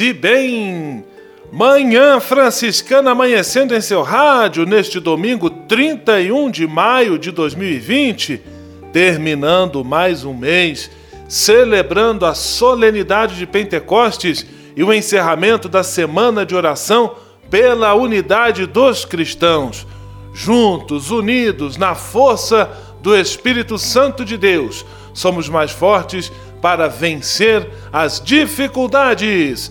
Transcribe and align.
E 0.00 0.12
bem! 0.12 1.04
Manhã 1.50 2.20
Franciscana 2.20 3.12
amanhecendo 3.12 3.74
em 3.74 3.80
seu 3.80 4.02
rádio 4.02 4.66
neste 4.66 5.00
domingo 5.00 5.48
31 5.48 6.50
de 6.50 6.66
maio 6.66 7.18
de 7.18 7.30
2020, 7.30 8.42
terminando 8.92 9.82
mais 9.82 10.24
um 10.24 10.34
mês, 10.34 10.90
celebrando 11.26 12.26
a 12.26 12.34
solenidade 12.34 13.36
de 13.36 13.46
Pentecostes 13.46 14.46
e 14.76 14.84
o 14.84 14.92
encerramento 14.92 15.68
da 15.68 15.82
semana 15.82 16.44
de 16.44 16.54
oração 16.54 17.14
pela 17.50 17.94
unidade 17.94 18.66
dos 18.66 19.04
cristãos. 19.04 19.86
Juntos, 20.34 21.10
unidos 21.10 21.76
na 21.76 21.94
força 21.94 22.70
do 23.00 23.16
Espírito 23.16 23.78
Santo 23.78 24.24
de 24.24 24.36
Deus, 24.36 24.84
somos 25.14 25.48
mais 25.48 25.70
fortes 25.70 26.30
para 26.60 26.88
vencer 26.88 27.68
as 27.92 28.20
dificuldades. 28.20 29.70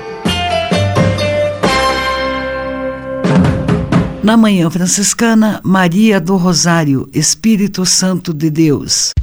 Na 4.23 4.37
Manhã 4.37 4.69
Franciscana, 4.69 5.59
Maria 5.63 6.21
do 6.21 6.35
Rosário, 6.37 7.09
Espírito 7.11 7.83
Santo 7.87 8.31
de 8.31 8.51
Deus. 8.51 9.13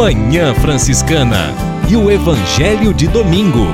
Manhã 0.00 0.54
Franciscana 0.54 1.52
e 1.86 1.94
o 1.94 2.10
Evangelho 2.10 2.94
de 2.94 3.06
Domingo. 3.06 3.66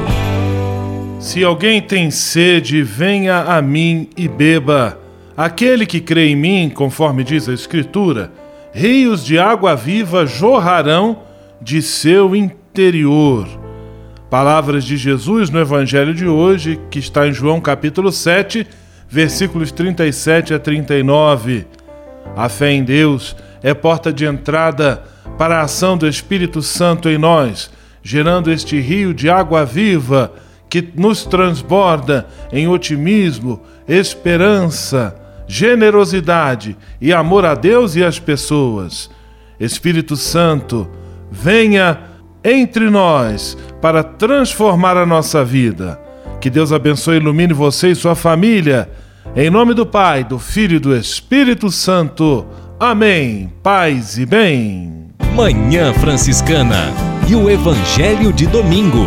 Se 1.20 1.44
alguém 1.44 1.80
tem 1.80 2.10
sede, 2.10 2.82
venha 2.82 3.42
a 3.42 3.62
mim 3.62 4.10
e 4.16 4.26
beba. 4.26 4.98
Aquele 5.36 5.86
que 5.86 6.00
crê 6.00 6.30
em 6.30 6.34
mim, 6.34 6.68
conforme 6.68 7.22
diz 7.22 7.48
a 7.48 7.54
Escritura, 7.54 8.32
rios 8.72 9.24
de 9.24 9.38
água 9.38 9.76
viva 9.76 10.26
jorrarão 10.26 11.20
de 11.62 11.80
seu 11.80 12.34
interior. 12.34 13.46
Palavras 14.28 14.82
de 14.82 14.96
Jesus 14.96 15.48
no 15.48 15.60
Evangelho 15.60 16.12
de 16.12 16.26
hoje, 16.26 16.80
que 16.90 16.98
está 16.98 17.28
em 17.28 17.32
João 17.32 17.60
capítulo 17.60 18.10
7, 18.10 18.66
versículos 19.08 19.70
37 19.70 20.54
a 20.54 20.58
39. 20.58 21.68
A 22.34 22.48
fé 22.48 22.72
em 22.72 22.82
Deus 22.82 23.36
é 23.62 23.74
porta 23.74 24.12
de 24.12 24.24
entrada 24.24 25.02
para 25.38 25.58
a 25.58 25.62
ação 25.62 25.96
do 25.96 26.06
Espírito 26.06 26.62
Santo 26.62 27.08
em 27.08 27.18
nós, 27.18 27.70
gerando 28.02 28.50
este 28.50 28.80
rio 28.80 29.12
de 29.12 29.28
água 29.28 29.64
viva 29.64 30.32
que 30.68 30.86
nos 30.94 31.24
transborda 31.24 32.26
em 32.52 32.68
otimismo, 32.68 33.62
esperança, 33.88 35.14
generosidade 35.46 36.76
e 37.00 37.12
amor 37.12 37.44
a 37.44 37.54
Deus 37.54 37.96
e 37.96 38.04
às 38.04 38.18
pessoas. 38.18 39.10
Espírito 39.58 40.16
Santo, 40.16 40.88
venha 41.30 42.00
entre 42.44 42.90
nós 42.90 43.56
para 43.80 44.02
transformar 44.02 44.96
a 44.96 45.06
nossa 45.06 45.44
vida. 45.44 46.00
Que 46.40 46.50
Deus 46.50 46.72
abençoe 46.72 47.16
e 47.16 47.20
ilumine 47.20 47.52
você 47.52 47.88
e 47.88 47.94
sua 47.94 48.14
família. 48.14 48.88
Em 49.34 49.50
nome 49.50 49.74
do 49.74 49.84
Pai, 49.84 50.22
do 50.22 50.38
Filho 50.38 50.76
e 50.76 50.80
do 50.80 50.94
Espírito 50.94 51.70
Santo. 51.70 52.46
Amém. 52.78 53.50
Paz 53.62 54.18
e 54.18 54.26
bem. 54.26 55.06
Manhã 55.34 55.94
Franciscana 55.94 56.92
e 57.26 57.34
o 57.34 57.48
Evangelho 57.48 58.30
de 58.34 58.46
Domingo. 58.46 59.06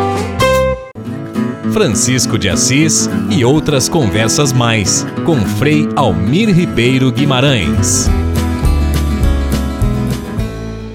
Francisco 1.71 2.37
de 2.37 2.49
Assis 2.49 3.09
e 3.29 3.45
outras 3.45 3.87
conversas 3.87 4.51
mais 4.51 5.05
com 5.25 5.37
Frei 5.37 5.87
Almir 5.95 6.49
Ribeiro 6.49 7.11
Guimarães. 7.11 8.09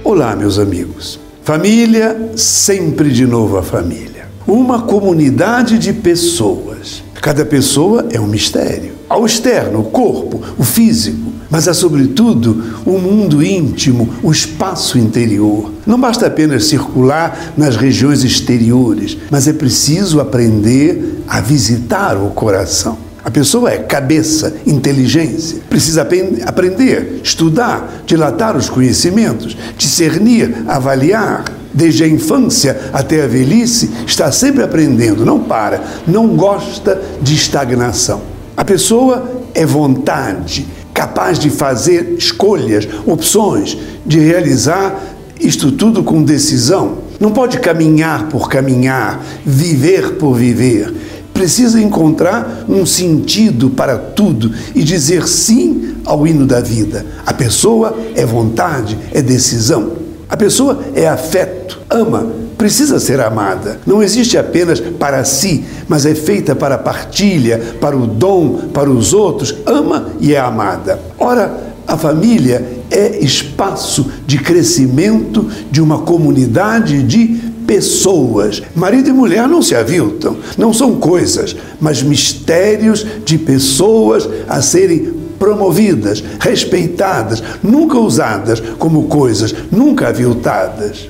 Olá, 0.05 0.37
meus 0.37 0.59
amigos. 0.59 1.19
Família, 1.43 2.31
sempre 2.37 3.11
de 3.11 3.27
novo 3.27 3.57
a 3.57 3.63
família. 3.63 4.29
Uma 4.47 4.83
comunidade 4.83 5.79
de 5.79 5.95
pessoas. 5.95 7.03
Cada 7.21 7.45
pessoa 7.45 8.07
é 8.11 8.21
um 8.21 8.27
mistério. 8.27 8.93
Ao 9.09 9.25
externo, 9.25 9.81
o 9.81 9.85
corpo, 9.85 10.43
o 10.59 10.65
físico, 10.65 11.33
mas 11.49 11.69
há, 11.69 11.75
sobretudo, 11.75 12.81
o 12.85 12.99
mundo 12.99 13.43
íntimo, 13.43 14.09
o 14.23 14.33
espaço 14.33 14.99
interior. 14.99 15.71
Não 15.87 16.01
basta 16.01 16.27
apenas 16.27 16.67
circular 16.67 17.53
nas 17.57 17.77
regiões 17.77 18.25
exteriores, 18.25 19.17
mas 19.31 19.47
é 19.47 19.53
preciso 19.53 20.21
aprender 20.21 21.23
a 21.29 21.41
visitar 21.41 22.17
o 22.17 22.31
coração. 22.31 22.99
A 23.25 23.31
pessoa 23.31 23.73
é 23.73 23.79
cabeça, 23.79 24.55
inteligência. 24.65 25.59
Precisa 25.69 26.07
aprender, 26.45 27.21
estudar, 27.25 28.03
dilatar 28.07 28.57
os 28.57 28.71
conhecimentos, 28.71 29.57
discernir, 29.77 30.65
avaliar. 30.69 31.45
Desde 31.77 32.05
a 32.05 32.09
infância 32.09 32.89
até 32.91 33.23
a 33.23 33.27
velhice, 33.27 33.91
está 34.07 34.33
sempre 34.33 34.63
aprendendo, 34.63 35.27
não 35.27 35.41
para, 35.41 35.85
não 36.07 36.29
gosta 36.29 37.03
de 37.21 37.35
estagnação. 37.35 38.23
A 38.57 38.65
pessoa 38.65 39.31
é 39.55 39.67
vontade, 39.67 40.67
capaz 40.95 41.39
de 41.39 41.51
fazer 41.51 42.15
escolhas, 42.17 42.89
opções, 43.05 43.77
de 44.07 44.19
realizar 44.19 44.99
isto 45.39 45.71
tudo 45.71 46.03
com 46.03 46.23
decisão. 46.23 46.97
Não 47.21 47.31
pode 47.31 47.59
caminhar 47.59 48.31
por 48.31 48.49
caminhar, 48.49 49.23
viver 49.45 50.15
por 50.15 50.35
viver. 50.35 50.95
Precisa 51.35 51.79
encontrar 51.79 52.65
um 52.67 52.87
sentido 52.87 53.69
para 53.69 53.99
tudo 53.99 54.51
e 54.75 54.83
dizer 54.83 55.29
sim 55.29 55.97
ao 56.07 56.27
hino 56.27 56.47
da 56.47 56.63
vida. 56.63 57.05
A 57.27 57.35
pessoa 57.35 57.95
é 58.15 58.25
vontade, 58.25 58.97
é 59.13 59.21
decisão. 59.21 60.06
A 60.29 60.37
pessoa 60.37 60.81
é 60.95 61.07
afeto, 61.07 61.79
ama, 61.89 62.27
precisa 62.59 62.99
ser 62.99 63.21
amada. 63.21 63.81
Não 63.87 64.03
existe 64.03 64.37
apenas 64.37 64.81
para 64.81 65.25
si, 65.25 65.65
mas 65.89 66.05
é 66.05 66.15
feita 66.15 66.55
para 66.55 66.77
partilha, 66.79 67.77
para 67.81 67.97
o 67.97 68.07
dom, 68.07 68.69
para 68.73 68.91
os 68.91 69.13
outros. 69.13 69.55
Ama 69.65 70.09
e 70.21 70.35
é 70.35 70.41
amada. 70.41 71.01
Ora, 71.19 71.75
a 71.87 71.97
família 71.97 72.67
é 72.91 73.19
espaço 73.21 74.11
de 74.27 74.39
crescimento 74.39 75.49
de 75.71 75.81
uma 75.81 76.01
comunidade 76.01 77.03
de 77.05 77.47
pessoas. 77.67 78.63
Marido 78.75 79.11
e 79.11 79.13
mulher 79.13 79.47
não 79.47 79.63
se 79.63 79.75
aviltam, 79.75 80.37
não 80.59 80.73
são 80.73 80.97
coisas, 80.97 81.55
mas 81.81 82.03
mistérios 82.03 83.07
de 83.25 83.39
pessoas 83.39 84.29
a 84.49 84.61
serem 84.61 85.26
promovidas, 85.39 86.23
respeitadas, 86.41 87.43
nunca 87.63 87.99
usadas 87.99 88.61
como 88.79 89.05
coisas, 89.05 89.55
nunca 89.71 90.09
aviltadas. 90.09 91.09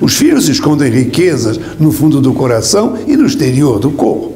Os 0.00 0.16
filhos 0.16 0.48
escondem 0.48 0.90
riquezas 0.90 1.58
no 1.78 1.92
fundo 1.92 2.20
do 2.20 2.32
coração 2.32 2.96
e 3.06 3.16
no 3.16 3.26
exterior 3.26 3.78
do 3.78 3.90
corpo. 3.90 4.32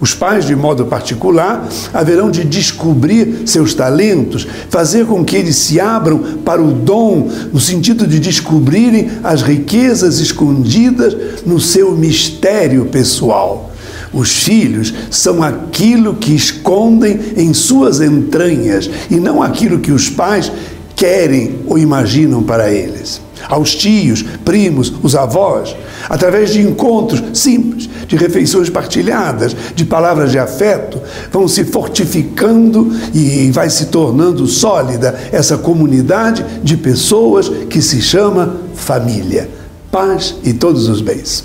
Os 0.00 0.14
pais, 0.14 0.44
de 0.44 0.56
modo 0.56 0.86
particular, 0.86 1.68
haverão 1.94 2.28
de 2.28 2.42
descobrir 2.42 3.42
seus 3.46 3.72
talentos, 3.72 4.46
fazer 4.68 5.06
com 5.06 5.24
que 5.24 5.36
eles 5.36 5.54
se 5.54 5.78
abram 5.78 6.18
para 6.44 6.60
o 6.60 6.72
dom, 6.72 7.30
no 7.52 7.60
sentido 7.60 8.04
de 8.04 8.18
descobrirem 8.18 9.10
as 9.22 9.42
riquezas 9.42 10.18
escondidas 10.18 11.44
no 11.46 11.60
seu 11.60 11.92
mistério 11.92 12.86
pessoal. 12.86 13.71
Os 14.12 14.44
filhos 14.44 14.92
são 15.10 15.42
aquilo 15.42 16.14
que 16.14 16.34
escondem 16.34 17.18
em 17.36 17.54
suas 17.54 18.00
entranhas 18.00 18.90
e 19.10 19.16
não 19.16 19.42
aquilo 19.42 19.78
que 19.78 19.92
os 19.92 20.10
pais 20.10 20.52
querem 20.94 21.60
ou 21.66 21.78
imaginam 21.78 22.42
para 22.42 22.70
eles 22.70 23.20
aos 23.48 23.74
tios, 23.74 24.22
primos, 24.44 24.92
os 25.02 25.14
avós, 25.14 25.74
através 26.08 26.52
de 26.52 26.60
encontros 26.60 27.22
simples, 27.34 27.88
de 28.06 28.16
refeições 28.16 28.68
partilhadas, 28.68 29.56
de 29.74 29.84
palavras 29.84 30.30
de 30.30 30.38
afeto, 30.38 31.00
vão 31.30 31.48
se 31.48 31.64
fortificando 31.64 32.92
e 33.14 33.50
vai 33.50 33.70
se 33.70 33.86
tornando 33.86 34.46
sólida 34.46 35.18
essa 35.32 35.56
comunidade 35.56 36.44
de 36.62 36.76
pessoas 36.76 37.48
que 37.68 37.80
se 37.80 38.00
chama 38.00 38.56
família. 38.74 39.48
Paz 39.90 40.34
e 40.42 40.52
todos 40.52 40.88
os 40.88 41.00
bens. 41.00 41.44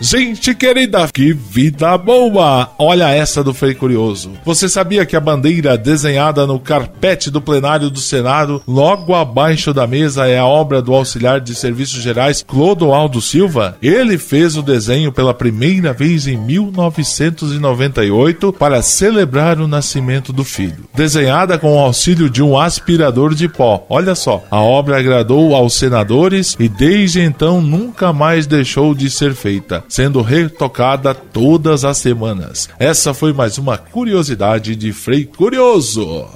Gente 0.00 0.54
querida, 0.54 1.08
que 1.12 1.32
vida 1.32 1.98
boa! 1.98 2.70
Olha 2.78 3.10
essa 3.10 3.42
do 3.42 3.52
Frei 3.52 3.74
Curioso. 3.74 4.30
Você 4.44 4.68
sabia 4.68 5.04
que 5.04 5.16
a 5.16 5.20
bandeira 5.20 5.76
desenhada 5.76 6.46
no 6.46 6.60
carpete 6.60 7.32
do 7.32 7.40
plenário 7.40 7.90
do 7.90 7.98
Senado, 7.98 8.62
logo 8.64 9.12
abaixo 9.12 9.74
da 9.74 9.88
mesa, 9.88 10.28
é 10.28 10.38
a 10.38 10.46
obra 10.46 10.80
do 10.80 10.94
auxiliar 10.94 11.40
de 11.40 11.52
serviços 11.52 12.00
gerais 12.00 12.44
Clodoaldo 12.46 13.20
Silva? 13.20 13.76
Ele 13.82 14.18
fez 14.18 14.56
o 14.56 14.62
desenho 14.62 15.10
pela 15.10 15.34
primeira 15.34 15.92
vez 15.92 16.28
em 16.28 16.36
1998 16.36 18.52
para 18.52 18.80
celebrar 18.82 19.60
o 19.60 19.66
nascimento 19.66 20.32
do 20.32 20.44
filho. 20.44 20.84
Desenhada 20.94 21.58
com 21.58 21.74
o 21.74 21.78
auxílio 21.78 22.30
de 22.30 22.40
um 22.40 22.56
aspirador 22.56 23.34
de 23.34 23.48
pó. 23.48 23.84
Olha 23.88 24.14
só, 24.14 24.44
a 24.48 24.62
obra 24.62 25.00
agradou 25.00 25.56
aos 25.56 25.74
senadores 25.74 26.56
e 26.60 26.68
desde 26.68 27.20
então 27.20 27.60
nunca 27.60 28.12
mais 28.12 28.46
deixou 28.46 28.94
de 28.94 29.10
ser 29.10 29.34
feita 29.34 29.87
sendo 29.88 30.20
retocada 30.22 31.14
todas 31.14 31.84
as 31.84 31.98
semanas. 31.98 32.68
Essa 32.78 33.14
foi 33.14 33.32
mais 33.32 33.58
uma 33.58 33.78
curiosidade 33.78 34.76
de 34.76 34.92
Frei 34.92 35.24
Curioso. 35.24 36.26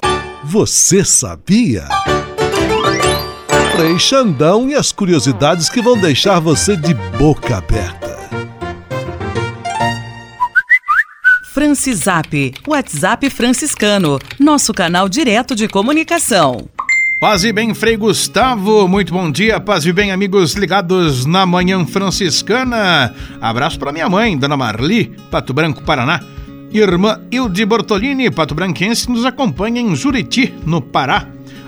Você 0.43 1.05
sabia? 1.05 1.87
Frei 3.75 3.97
Xandão 3.97 4.69
e 4.69 4.75
as 4.75 4.91
curiosidades 4.91 5.69
que 5.69 5.81
vão 5.81 5.97
deixar 5.97 6.39
você 6.39 6.75
de 6.75 6.93
boca 7.17 7.57
aberta. 7.57 8.13
Francisap, 11.53 12.53
WhatsApp 12.67 13.29
franciscano, 13.29 14.19
nosso 14.39 14.73
canal 14.73 15.07
direto 15.07 15.55
de 15.55 15.67
comunicação. 15.67 16.67
Paz 17.23 17.45
e 17.45 17.53
bem, 17.53 17.73
Frei 17.73 17.95
Gustavo. 17.95 18.85
Muito 18.85 19.13
bom 19.13 19.31
dia, 19.31 19.57
paz 19.57 19.85
e 19.85 19.93
bem, 19.93 20.11
amigos 20.11 20.55
ligados 20.55 21.25
na 21.25 21.45
Manhã 21.45 21.85
Franciscana. 21.85 23.15
Abraço 23.39 23.79
para 23.79 23.93
minha 23.93 24.09
mãe, 24.09 24.37
Dona 24.37 24.57
Marli, 24.57 25.15
Pato 25.31 25.53
Branco, 25.53 25.81
Paraná. 25.83 26.19
Irmã 26.73 27.21
Ilde 27.31 27.65
Bortolini, 27.65 28.29
Pato 28.29 28.53
Branquense, 28.53 29.09
nos 29.09 29.23
acompanha 29.23 29.79
em 29.79 29.95
Juriti, 29.95 30.53
no 30.65 30.81
Pará. 30.81 31.25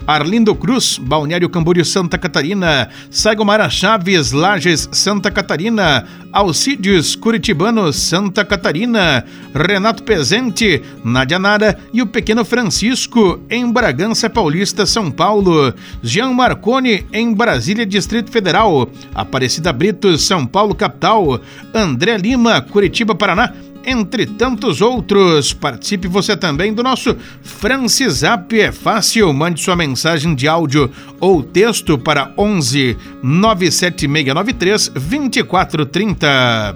Arlindo 0.07 0.53
Cruz, 0.55 0.97
Balneário 0.97 1.50
Camboriú, 1.50 1.83
Santa 1.83 2.17
Catarina, 2.17 2.89
Sagomara 3.09 3.69
Chaves, 3.69 4.31
Lages, 4.31 4.88
Santa 4.91 5.31
Catarina, 5.31 6.05
Alcídios, 6.31 7.15
Curitibano, 7.15 7.91
Santa 7.91 8.45
Catarina, 8.45 9.25
Renato 9.53 10.03
Pezente, 10.03 10.81
Nadia 11.03 11.39
Nara 11.39 11.79
e 11.93 12.01
o 12.01 12.07
pequeno 12.07 12.45
Francisco, 12.45 13.39
em 13.50 13.71
Bragança 13.71 14.29
Paulista, 14.29 14.85
São 14.85 15.09
Paulo, 15.09 15.74
Jean 16.03 16.31
Marconi, 16.33 17.05
em 17.12 17.33
Brasília, 17.33 17.85
Distrito 17.85 18.31
Federal, 18.31 18.89
Aparecida 19.13 19.74
Brito, 19.74 20.17
São 20.17 20.45
Paulo, 20.45 20.75
capital, 20.75 21.39
André 21.74 22.17
Lima, 22.17 22.62
Curitiba, 22.62 23.15
Paraná, 23.15 23.53
entre 23.86 24.25
tantos 24.25 24.82
outros. 24.82 25.54
Participe 25.54 26.08
você 26.08 26.36
também 26.36 26.74
do 26.74 26.84
nosso 26.84 27.15
Francisap. 27.42 28.54
É 28.54 28.72
fácil, 28.72 29.32
mande 29.34 29.62
sua 29.62 29.75
mensagem 29.75 30.36
de 30.36 30.48
áudio 30.48 30.92
ou 31.20 31.44
texto 31.44 31.98
para 31.98 32.32
11 32.38 32.98
97693 33.24 34.89
2430. 34.89 36.75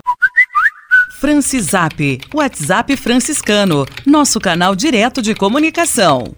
Francisap, 1.19 2.21
WhatsApp 2.33 2.95
franciscano, 2.95 3.85
nosso 4.05 4.39
canal 4.39 4.73
direto 4.73 5.21
de 5.21 5.35
comunicação. 5.35 6.33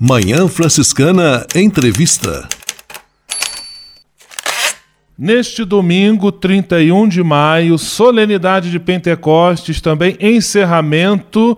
Manhã 0.00 0.48
Franciscana 0.48 1.46
Entrevista. 1.54 2.48
Neste 5.16 5.64
domingo, 5.64 6.32
31 6.32 7.06
de 7.06 7.22
maio, 7.22 7.78
solenidade 7.78 8.68
de 8.68 8.80
Pentecostes, 8.80 9.80
também 9.80 10.16
encerramento 10.18 11.56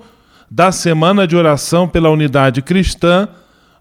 da 0.51 0.71
semana 0.71 1.27
de 1.27 1.35
oração 1.35 1.89
pela 1.89 2.11
unidade 2.11 2.61
cristã, 2.61 3.27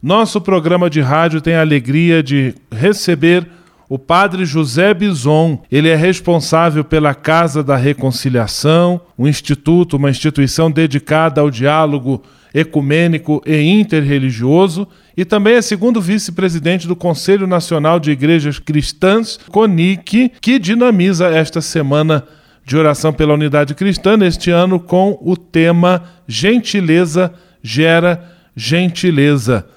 nosso 0.01 0.39
programa 0.39 0.89
de 0.89 1.01
rádio 1.01 1.41
tem 1.41 1.55
a 1.55 1.61
alegria 1.61 2.23
de 2.23 2.55
receber 2.71 3.45
o 3.89 3.99
padre 3.99 4.45
José 4.45 4.93
Bison. 4.93 5.61
Ele 5.69 5.89
é 5.89 5.95
responsável 5.95 6.83
pela 6.83 7.13
Casa 7.13 7.61
da 7.61 7.75
Reconciliação, 7.75 9.01
um 9.17 9.27
instituto, 9.27 9.97
uma 9.97 10.09
instituição 10.09 10.71
dedicada 10.71 11.41
ao 11.41 11.51
diálogo 11.51 12.23
ecumênico 12.53 13.41
e 13.45 13.57
interreligioso, 13.57 14.87
e 15.17 15.23
também 15.23 15.55
é 15.55 15.61
segundo 15.61 16.01
vice-presidente 16.01 16.87
do 16.87 16.95
Conselho 16.95 17.47
Nacional 17.47 17.99
de 17.99 18.11
Igrejas 18.11 18.59
Cristãs, 18.59 19.37
CONIC, 19.51 20.31
que 20.41 20.59
dinamiza 20.59 21.27
esta 21.27 21.61
semana 21.61 22.23
de 22.63 22.75
oração 22.75 23.13
pela 23.13 23.33
unidade 23.33 23.75
cristã, 23.75 24.17
neste 24.17 24.49
ano 24.49 24.79
com 24.79 25.17
o 25.21 25.37
tema 25.37 26.03
Gentileza 26.27 27.33
gera 27.61 28.35
gentileza. 28.55 29.67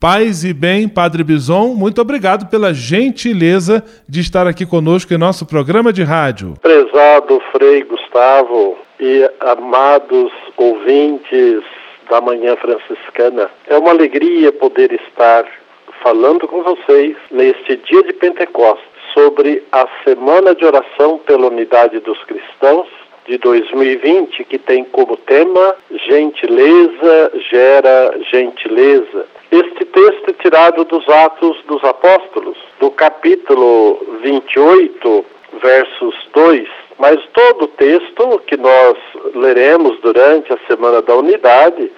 Paz 0.00 0.44
e 0.44 0.52
bem, 0.52 0.88
Padre 0.88 1.22
Bison, 1.22 1.74
muito 1.74 2.00
obrigado 2.00 2.48
pela 2.48 2.74
gentileza 2.74 3.84
de 4.08 4.20
estar 4.20 4.48
aqui 4.48 4.66
conosco 4.66 5.14
em 5.14 5.18
nosso 5.18 5.46
programa 5.46 5.92
de 5.92 6.02
rádio. 6.02 6.54
Prezado 6.60 7.40
Frei 7.52 7.84
Gustavo 7.84 8.76
e 8.98 9.30
amados 9.40 10.32
ouvintes 10.56 11.62
da 12.08 12.20
Manhã 12.20 12.56
Franciscana. 12.56 13.50
É 13.66 13.76
uma 13.76 13.90
alegria 13.90 14.52
poder 14.52 14.92
estar 14.92 15.44
falando 16.02 16.46
com 16.48 16.62
vocês 16.62 17.16
neste 17.30 17.76
dia 17.76 18.02
de 18.02 18.12
Pentecostes 18.12 18.86
sobre 19.14 19.62
a 19.70 19.86
Semana 20.04 20.54
de 20.54 20.64
Oração 20.64 21.18
pela 21.18 21.48
Unidade 21.48 21.98
dos 22.00 22.22
Cristãos 22.24 22.88
de 23.26 23.38
2020, 23.38 24.44
que 24.44 24.58
tem 24.58 24.84
como 24.84 25.16
tema 25.16 25.76
Gentileza 26.08 27.32
gera 27.50 28.18
gentileza. 28.30 29.26
Este 29.50 29.84
texto 29.84 30.30
é 30.30 30.32
tirado 30.32 30.84
dos 30.84 31.08
Atos 31.08 31.56
dos 31.68 31.84
Apóstolos, 31.84 32.56
do 32.80 32.90
capítulo 32.90 34.04
28, 34.22 35.24
versos 35.60 36.14
2 36.32 36.81
mas 36.98 37.18
todo 37.32 37.64
o 37.64 37.68
texto 37.68 38.42
que 38.46 38.56
nós 38.56 38.96
leremos 39.34 39.98
durante 40.00 40.52
a 40.52 40.58
Semana 40.66 41.02
da 41.02 41.14
Unidade 41.14 41.90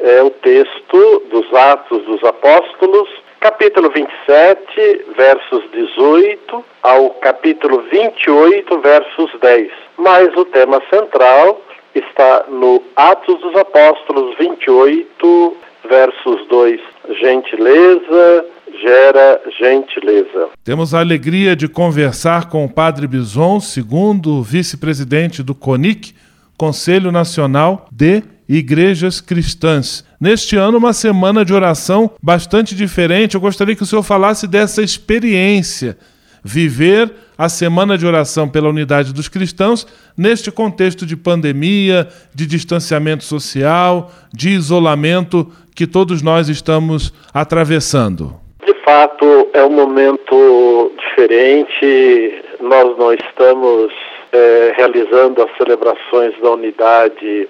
é 0.00 0.22
o 0.22 0.30
texto 0.30 1.22
dos 1.30 1.52
Atos 1.54 2.02
dos 2.04 2.22
Apóstolos, 2.24 3.08
capítulo 3.40 3.90
27, 3.90 5.06
versos 5.16 5.70
18 5.72 6.64
ao 6.82 7.10
capítulo 7.10 7.82
28, 7.90 8.78
versos 8.78 9.30
10. 9.40 9.70
Mas 9.98 10.34
o 10.36 10.44
tema 10.46 10.82
central 10.88 11.60
está 11.94 12.44
no 12.48 12.82
Atos 12.96 13.40
dos 13.40 13.54
Apóstolos 13.56 14.36
28, 14.38 15.56
versos 15.84 16.46
2. 16.46 16.80
Gentileza 17.10 18.46
gera 18.80 19.40
gentileza. 19.58 20.48
Temos 20.64 20.94
a 20.94 21.00
alegria 21.00 21.56
de 21.56 21.68
conversar 21.68 22.48
com 22.48 22.64
o 22.64 22.68
Padre 22.68 23.06
Bison, 23.06 23.60
segundo 23.60 24.42
vice-presidente 24.42 25.42
do 25.42 25.54
CONIC, 25.54 26.14
Conselho 26.56 27.10
Nacional 27.10 27.88
de 27.90 28.22
Igrejas 28.48 29.20
Cristãs. 29.20 30.04
Neste 30.20 30.56
ano, 30.56 30.78
uma 30.78 30.92
semana 30.92 31.44
de 31.44 31.54
oração 31.54 32.10
bastante 32.22 32.74
diferente. 32.74 33.34
Eu 33.34 33.40
gostaria 33.40 33.76
que 33.76 33.82
o 33.82 33.86
senhor 33.86 34.02
falasse 34.02 34.46
dessa 34.46 34.82
experiência, 34.82 35.96
viver 36.42 37.12
a 37.38 37.48
semana 37.48 37.96
de 37.96 38.04
oração 38.04 38.48
pela 38.48 38.68
unidade 38.68 39.14
dos 39.14 39.28
cristãos 39.28 39.86
neste 40.16 40.50
contexto 40.50 41.06
de 41.06 41.16
pandemia, 41.16 42.08
de 42.34 42.44
distanciamento 42.46 43.24
social, 43.24 44.12
de 44.32 44.50
isolamento 44.50 45.50
que 45.74 45.86
todos 45.86 46.20
nós 46.20 46.48
estamos 46.48 47.14
atravessando. 47.32 48.38
De 48.64 48.74
fato, 48.84 49.48
é 49.54 49.64
um 49.64 49.70
momento 49.70 50.92
diferente. 50.98 52.42
Nós 52.60 52.96
não 52.98 53.12
estamos 53.14 53.92
é, 54.32 54.72
realizando 54.76 55.42
as 55.42 55.56
celebrações 55.56 56.38
da 56.40 56.50
unidade 56.50 57.48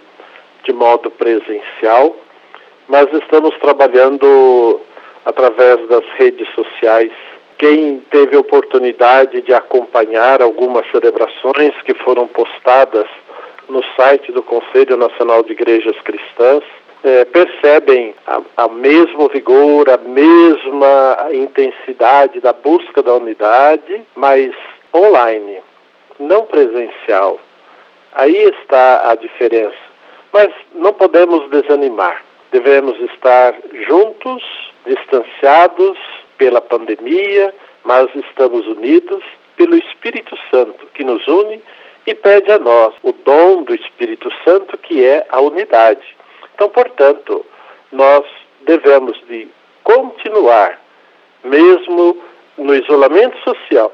de 0.63 0.73
modo 0.73 1.11
presencial, 1.11 2.17
mas 2.89 3.13
estamos 3.13 3.57
trabalhando 3.59 4.81
através 5.25 5.87
das 5.89 6.05
redes 6.17 6.49
sociais. 6.55 7.13
Quem 7.59 8.01
teve 8.11 8.37
oportunidade 8.37 9.43
de 9.43 9.53
acompanhar 9.53 10.41
algumas 10.41 10.89
celebrações 10.91 11.75
que 11.85 11.95
foram 11.95 12.27
postadas 12.29 13.07
no 13.69 13.83
site 13.97 14.33
do 14.33 14.43
Conselho 14.43 14.97
Nacional 14.97 15.43
de 15.43 15.53
Igrejas 15.53 15.97
Cristãs, 16.03 16.65
é, 17.03 17.25
percebem 17.25 18.15
a, 18.57 18.69
mesmo 18.69 19.29
vigor, 19.29 19.89
a 19.89 19.97
mesma 19.97 21.29
intensidade 21.33 22.41
da 22.41 22.53
busca 22.53 23.03
da 23.03 23.15
unidade, 23.15 24.03
mas 24.15 24.53
online, 24.95 25.61
não 26.19 26.45
presencial. 26.45 27.39
Aí 28.13 28.37
está 28.37 29.11
a 29.11 29.15
diferença. 29.15 29.91
Mas 30.33 30.53
não 30.75 30.93
podemos 30.93 31.49
desanimar. 31.51 32.23
Devemos 32.53 32.99
estar 33.13 33.55
juntos, 33.89 34.43
distanciados 34.87 35.99
pela 36.37 36.61
pandemia, 36.61 37.55
mas 37.85 38.09
estamos 38.15 38.67
unidos 38.67 39.23
pelo 39.57 39.77
Espírito 39.77 40.37
Santo 40.51 40.87
que 40.95 41.05
nos 41.05 41.27
une 41.29 41.63
e 42.07 42.15
pede 42.15 42.51
a 42.51 42.59
nós 42.59 42.95
o 43.03 43.13
dom 43.13 43.63
do 43.63 43.75
Espírito 43.75 44.31
Santo 44.45 44.77
que 44.79 45.05
é 45.05 45.27
a 45.29 45.41
unidade. 45.41 46.17
Então, 46.61 46.69
portanto, 46.69 47.43
nós 47.91 48.23
devemos 48.67 49.17
de 49.27 49.49
continuar, 49.83 50.79
mesmo 51.43 52.19
no 52.59 52.75
isolamento 52.75 53.35
social, 53.43 53.91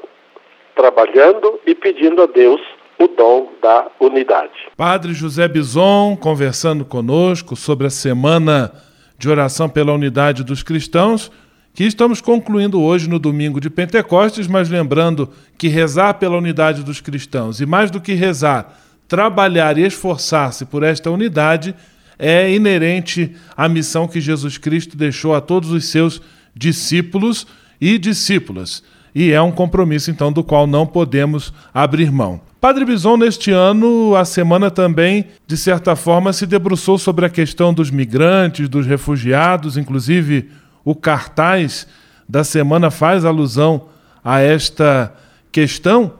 trabalhando 0.75 1.61
e 1.65 1.73
pedindo 1.73 2.21
a 2.21 2.25
Deus 2.25 2.59
o 2.99 3.07
dom 3.07 3.53
da 3.61 3.87
unidade. 4.01 4.51
Padre 4.75 5.13
José 5.13 5.47
Bison 5.47 6.17
conversando 6.19 6.83
conosco 6.83 7.55
sobre 7.55 7.87
a 7.87 7.89
semana 7.89 8.73
de 9.17 9.29
oração 9.29 9.69
pela 9.69 9.93
unidade 9.93 10.43
dos 10.43 10.61
cristãos, 10.61 11.31
que 11.73 11.85
estamos 11.85 12.19
concluindo 12.19 12.81
hoje 12.81 13.09
no 13.09 13.17
domingo 13.17 13.61
de 13.61 13.69
Pentecostes, 13.69 14.45
mas 14.45 14.69
lembrando 14.69 15.29
que 15.57 15.69
rezar 15.69 16.15
pela 16.15 16.35
unidade 16.35 16.83
dos 16.83 16.99
cristãos 16.99 17.61
e 17.61 17.65
mais 17.65 17.89
do 17.89 18.01
que 18.01 18.13
rezar, 18.13 18.77
trabalhar 19.07 19.77
e 19.77 19.85
esforçar-se 19.85 20.65
por 20.65 20.83
esta 20.83 21.09
unidade 21.09 21.73
é 22.19 22.51
inerente 22.53 23.35
à 23.55 23.69
missão 23.69 24.07
que 24.07 24.19
Jesus 24.21 24.57
Cristo 24.57 24.97
deixou 24.97 25.35
a 25.35 25.41
todos 25.41 25.71
os 25.71 25.85
seus 25.85 26.21
discípulos 26.55 27.45
e 27.79 27.97
discípulas. 27.97 28.83
E 29.13 29.31
é 29.31 29.41
um 29.41 29.51
compromisso, 29.51 30.11
então, 30.11 30.31
do 30.31 30.43
qual 30.43 30.67
não 30.67 30.85
podemos 30.85 31.53
abrir 31.73 32.11
mão. 32.11 32.41
Padre 32.59 32.85
Bison, 32.85 33.17
neste 33.17 33.51
ano, 33.51 34.15
a 34.15 34.25
semana 34.25 34.69
também, 34.69 35.25
de 35.45 35.55
certa 35.55 35.95
forma, 35.95 36.33
se 36.33 36.45
debruçou 36.45 36.97
sobre 36.97 37.25
a 37.25 37.29
questão 37.29 37.73
dos 37.73 37.89
migrantes, 37.89 38.67
dos 38.67 38.85
refugiados, 38.85 39.77
inclusive 39.77 40.49
o 40.83 40.95
cartaz 40.95 41.87
da 42.27 42.43
semana 42.43 42.91
faz 42.91 43.25
alusão 43.25 43.87
a 44.23 44.39
esta 44.39 45.13
questão. 45.51 46.13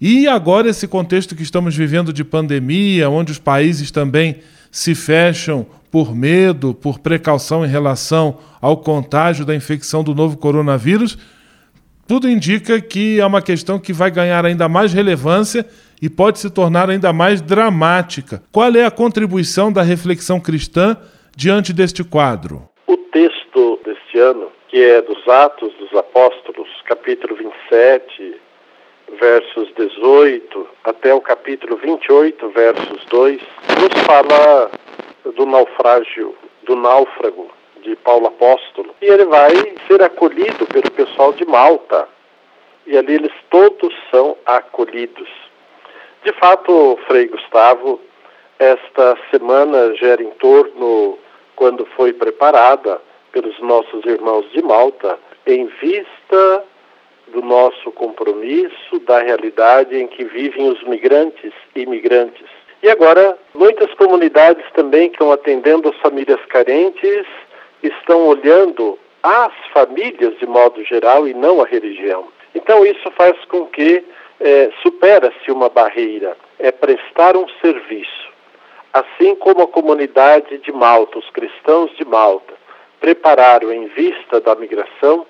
E 0.00 0.28
agora, 0.28 0.68
esse 0.68 0.86
contexto 0.86 1.34
que 1.34 1.42
estamos 1.42 1.74
vivendo 1.74 2.12
de 2.12 2.22
pandemia, 2.22 3.08
onde 3.08 3.32
os 3.32 3.38
países 3.38 3.90
também 3.90 4.36
se 4.76 4.94
fecham 4.94 5.64
por 5.90 6.14
medo, 6.14 6.74
por 6.74 6.98
precaução 6.98 7.64
em 7.64 7.68
relação 7.68 8.36
ao 8.60 8.76
contágio 8.76 9.42
da 9.42 9.54
infecção 9.54 10.04
do 10.04 10.14
novo 10.14 10.36
coronavírus, 10.36 11.16
tudo 12.06 12.28
indica 12.28 12.78
que 12.78 13.18
é 13.18 13.24
uma 13.24 13.40
questão 13.40 13.78
que 13.78 13.90
vai 13.90 14.10
ganhar 14.10 14.44
ainda 14.44 14.68
mais 14.68 14.92
relevância 14.92 15.64
e 16.00 16.10
pode 16.10 16.40
se 16.40 16.50
tornar 16.50 16.90
ainda 16.90 17.10
mais 17.10 17.40
dramática. 17.40 18.42
Qual 18.52 18.70
é 18.76 18.84
a 18.84 18.90
contribuição 18.90 19.72
da 19.72 19.80
reflexão 19.80 20.38
cristã 20.38 20.94
diante 21.34 21.72
deste 21.72 22.04
quadro? 22.04 22.68
O 22.86 22.98
texto 22.98 23.80
deste 23.82 24.18
ano, 24.18 24.48
que 24.68 24.76
é 24.76 25.00
dos 25.00 25.26
Atos 25.26 25.72
dos 25.78 25.98
Apóstolos, 25.98 26.68
capítulo 26.84 27.34
27, 27.34 28.34
versos 29.18 29.72
18 29.74 30.68
até 30.84 31.14
o 31.14 31.20
capítulo 31.20 31.76
28, 31.76 32.48
versos 32.50 33.04
2, 33.06 33.40
nos 33.80 34.02
fala 34.04 34.70
do 35.34 35.46
naufrágio, 35.46 36.34
do 36.64 36.76
náufrago 36.76 37.50
de 37.82 37.94
Paulo 37.96 38.26
Apóstolo, 38.26 38.94
e 39.00 39.06
ele 39.06 39.24
vai 39.26 39.52
ser 39.86 40.02
acolhido 40.02 40.66
pelo 40.66 40.90
pessoal 40.90 41.32
de 41.32 41.44
Malta. 41.44 42.08
E 42.86 42.96
ali 42.96 43.14
eles 43.14 43.32
todos 43.50 43.92
são 44.10 44.36
acolhidos. 44.44 45.28
De 46.24 46.32
fato, 46.32 46.98
Frei 47.06 47.26
Gustavo, 47.26 48.00
esta 48.58 49.16
semana 49.30 49.94
gera 49.94 50.22
em 50.22 50.30
torno, 50.32 51.18
quando 51.54 51.86
foi 51.96 52.12
preparada 52.12 53.00
pelos 53.32 53.58
nossos 53.60 54.04
irmãos 54.04 54.50
de 54.52 54.62
Malta, 54.62 55.18
em 55.46 55.66
vista 55.66 56.64
do 57.28 57.42
nosso 57.42 57.90
compromisso, 57.92 58.98
da 59.00 59.20
realidade 59.20 59.96
em 59.96 60.06
que 60.06 60.24
vivem 60.24 60.68
os 60.68 60.82
migrantes 60.84 61.52
e 61.74 61.80
imigrantes. 61.80 62.46
E 62.82 62.88
agora, 62.88 63.36
muitas 63.54 63.92
comunidades 63.94 64.64
também 64.72 65.08
que 65.08 65.14
estão 65.14 65.32
atendendo 65.32 65.88
as 65.88 65.96
famílias 65.96 66.40
carentes 66.46 67.26
estão 67.82 68.26
olhando 68.26 68.98
as 69.22 69.52
famílias 69.72 70.38
de 70.38 70.46
modo 70.46 70.84
geral 70.84 71.26
e 71.26 71.34
não 71.34 71.60
a 71.60 71.66
religião. 71.66 72.28
Então 72.54 72.86
isso 72.86 73.10
faz 73.12 73.36
com 73.46 73.66
que 73.66 74.04
é, 74.40 74.70
supera-se 74.82 75.50
uma 75.50 75.68
barreira, 75.68 76.36
é 76.58 76.70
prestar 76.70 77.36
um 77.36 77.48
serviço. 77.60 78.30
Assim 78.92 79.34
como 79.34 79.62
a 79.62 79.68
comunidade 79.68 80.58
de 80.58 80.72
Malta, 80.72 81.18
os 81.18 81.28
cristãos 81.30 81.90
de 81.96 82.04
Malta, 82.04 82.54
prepararam 83.00 83.72
em 83.72 83.86
vista 83.88 84.40
da 84.40 84.54
migração, 84.54 85.26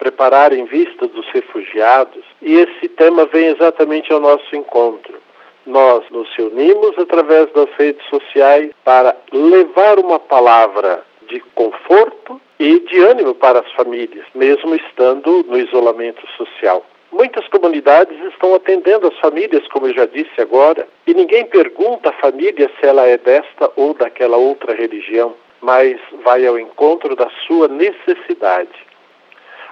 prepararam 0.00 0.56
em 0.56 0.64
vista 0.64 1.06
dos 1.06 1.28
refugiados, 1.28 2.24
e 2.40 2.54
esse 2.56 2.88
tema 2.88 3.26
vem 3.26 3.48
exatamente 3.48 4.10
ao 4.12 4.18
nosso 4.18 4.56
encontro. 4.56 5.20
Nós 5.66 6.02
nos 6.10 6.26
reunimos 6.34 6.98
através 6.98 7.52
das 7.52 7.68
redes 7.78 8.04
sociais 8.08 8.72
para 8.82 9.14
levar 9.30 9.98
uma 9.98 10.18
palavra 10.18 11.04
de 11.28 11.38
conforto 11.54 12.40
e 12.58 12.80
de 12.80 12.98
ânimo 12.98 13.34
para 13.34 13.60
as 13.60 13.70
famílias, 13.72 14.24
mesmo 14.34 14.74
estando 14.74 15.44
no 15.46 15.58
isolamento 15.58 16.26
social. 16.36 16.84
Muitas 17.12 17.46
comunidades 17.48 18.16
estão 18.32 18.54
atendendo 18.54 19.06
as 19.06 19.18
famílias, 19.18 19.66
como 19.68 19.86
eu 19.86 19.94
já 19.94 20.06
disse 20.06 20.40
agora, 20.40 20.88
e 21.06 21.12
ninguém 21.12 21.44
pergunta 21.44 22.08
à 22.08 22.12
família 22.12 22.70
se 22.80 22.86
ela 22.86 23.06
é 23.06 23.18
desta 23.18 23.70
ou 23.76 23.92
daquela 23.92 24.38
outra 24.38 24.74
religião, 24.74 25.34
mas 25.60 26.00
vai 26.24 26.46
ao 26.46 26.58
encontro 26.58 27.14
da 27.14 27.28
sua 27.46 27.68
necessidade. 27.68 28.89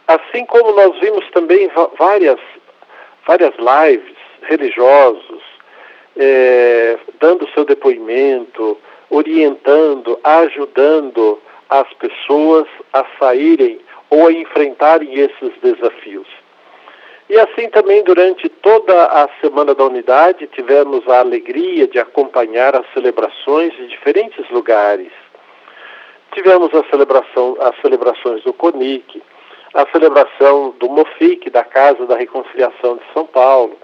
Assim 0.09 0.47
como 0.47 0.73
nós 0.73 0.99
vimos 1.01 1.31
também 1.33 1.71
várias, 1.99 2.41
várias 3.27 3.53
lives 3.59 4.17
religiosos, 4.41 5.43
é, 6.17 6.99
dando 7.21 7.47
seu 7.51 7.67
depoimento, 7.67 8.79
orientando, 9.11 10.19
ajudando 10.25 11.39
as 11.69 11.87
pessoas 11.95 12.67
a 12.95 13.05
saírem 13.19 13.81
ou 14.09 14.29
a 14.29 14.33
enfrentarem 14.33 15.13
esses 15.13 15.53
desafios. 15.63 16.27
E 17.29 17.39
assim 17.39 17.69
também 17.69 18.03
durante 18.03 18.49
toda 18.49 19.05
a 19.05 19.29
Semana 19.43 19.75
da 19.75 19.85
Unidade 19.85 20.47
tivemos 20.47 21.07
a 21.07 21.21
alegria 21.21 21.87
de 21.87 21.99
acompanhar 21.99 22.75
as 22.75 22.91
celebrações 22.95 23.77
de 23.77 23.89
diferentes 23.89 24.49
lugares. 24.49 25.13
Tivemos 26.33 26.71
celebração, 26.89 27.59
as 27.61 27.79
celebrações 27.83 28.43
do 28.45 28.55
CONIC, 28.55 29.23
a 29.75 29.87
celebração 29.91 30.75
do 30.79 30.89
MOFIC, 30.89 31.51
da 31.51 31.65
Casa 31.65 32.07
da 32.07 32.17
Reconciliação 32.17 32.97
de 32.97 33.03
São 33.13 33.27
Paulo, 33.27 33.77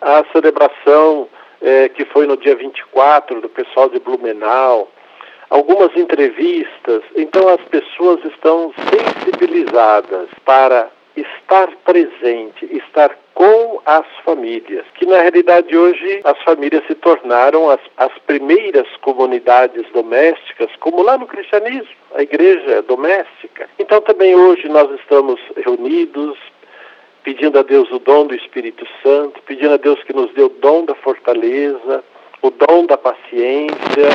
a 0.00 0.24
celebração 0.32 1.28
eh, 1.60 1.88
que 1.90 2.04
foi 2.06 2.26
no 2.26 2.36
dia 2.36 2.54
24 2.54 3.40
do 3.40 3.48
pessoal 3.48 3.88
de 3.88 3.98
Blumenau, 3.98 4.88
algumas 5.50 5.94
entrevistas. 5.96 7.02
Então 7.14 7.48
as 7.48 7.60
pessoas 7.62 8.24
estão 8.24 8.72
sensibilizadas 8.90 10.28
para 10.44 10.90
estar 11.16 11.68
presente, 11.84 12.66
estar 12.76 13.16
com 13.34 13.80
as 13.84 14.06
famílias, 14.24 14.84
que 14.94 15.04
na 15.04 15.20
realidade 15.20 15.76
hoje 15.76 16.20
as 16.24 16.40
famílias 16.42 16.84
se 16.86 16.94
tornaram 16.94 17.70
as, 17.70 17.80
as 17.96 18.12
primeiras 18.26 18.86
comunidades 19.02 19.84
domésticas, 19.92 20.70
como 20.80 21.02
lá 21.02 21.18
no 21.18 21.26
cristianismo, 21.26 21.94
a 22.14 22.22
igreja 22.22 22.82
doméstica. 22.82 23.68
Então 23.78 24.00
também 24.00 24.34
hoje 24.34 24.68
nós 24.68 24.90
estamos 24.98 25.40
reunidos, 25.56 26.38
pedindo 27.22 27.58
a 27.58 27.62
Deus 27.62 27.90
o 27.90 27.98
dom 27.98 28.26
do 28.26 28.34
Espírito 28.34 28.86
Santo, 29.02 29.42
pedindo 29.42 29.74
a 29.74 29.78
Deus 29.78 30.02
que 30.04 30.12
nos 30.12 30.32
dê 30.32 30.42
o 30.42 30.48
dom 30.48 30.84
da 30.84 30.94
fortaleza, 30.94 32.04
o 32.40 32.50
dom 32.50 32.86
da 32.86 32.96
paciência, 32.96 34.08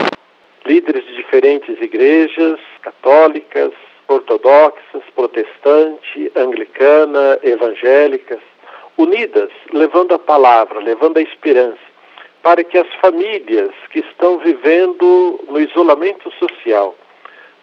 líderes 0.66 1.06
de 1.06 1.16
diferentes 1.16 1.80
igrejas, 1.82 2.60
católicas, 2.82 3.72
ortodoxas, 4.12 5.04
protestante, 5.16 6.32
anglicana, 6.36 7.40
evangélicas, 7.44 8.40
unidas, 8.98 9.50
levando 9.72 10.14
a 10.14 10.20
palavra, 10.20 10.80
levando 10.80 11.18
a 11.18 11.22
esperança, 11.22 11.80
para 12.44 12.64
que 12.64 12.78
as 12.78 12.88
famílias 12.96 13.72
que 13.92 14.00
estão 14.00 14.40
vivendo 14.40 15.40
no 15.48 15.60
isolamento 15.60 16.32
social 16.34 16.96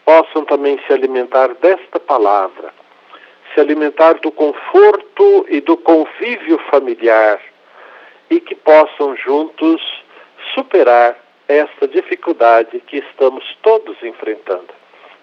possam 0.05 0.45
também 0.45 0.79
se 0.87 0.93
alimentar 0.93 1.55
desta 1.55 2.01
palavra, 2.01 2.73
se 3.53 3.61
alimentar 3.61 4.15
do 4.21 4.31
conforto 4.31 5.47
e 5.49 5.61
do 5.61 5.77
convívio 5.77 6.59
familiar 6.71 7.41
e 8.31 8.41
que 8.41 8.55
possam 8.55 9.17
juntos 9.17 9.83
superar 10.55 11.17
esta 11.49 11.89
dificuldade 11.89 12.81
que 12.81 12.99
estamos 12.99 13.45
todos 13.63 13.97
enfrentando. 14.03 14.69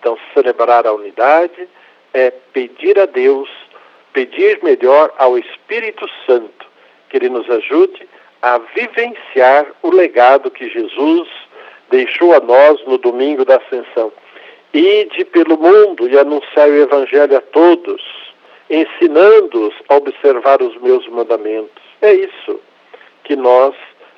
Então, 0.06 0.20
celebrar 0.36 0.86
a 0.86 0.94
unidade 0.94 1.68
é 2.14 2.30
pedir 2.30 3.00
a 3.00 3.08
Deus, 3.08 3.50
pedir 4.14 4.60
melhor 4.62 5.12
ao 5.18 5.36
Espírito 5.36 6.08
Santo 6.28 6.68
que 7.10 7.18
ele 7.18 7.28
nos 7.28 7.50
ajude 7.50 8.08
a 8.40 8.60
vivenciar 8.60 9.66
o 9.82 9.90
legado 9.90 10.52
que 10.52 10.70
Jesus 10.70 11.28
deixou 11.90 12.36
a 12.36 12.40
nós 12.40 12.86
no 12.86 13.00
domingo 13.00 13.44
da 13.44 13.56
Ascensão. 13.56 14.14
Ide 14.72 15.26
pelo 15.26 15.58
mundo 15.58 16.08
e 16.08 16.20
anunciar 16.20 16.70
o 16.70 16.84
Evangelho 16.84 17.38
a 17.38 17.42
todos, 17.42 18.04
ensinando-os 18.70 19.74
a 19.90 19.96
observar 19.96 20.62
os 20.62 20.80
meus 20.82 21.08
mandamentos. 21.08 21.84
É 22.04 22.14
isso 22.14 22.60
que 23.24 23.36
nós 23.36 23.74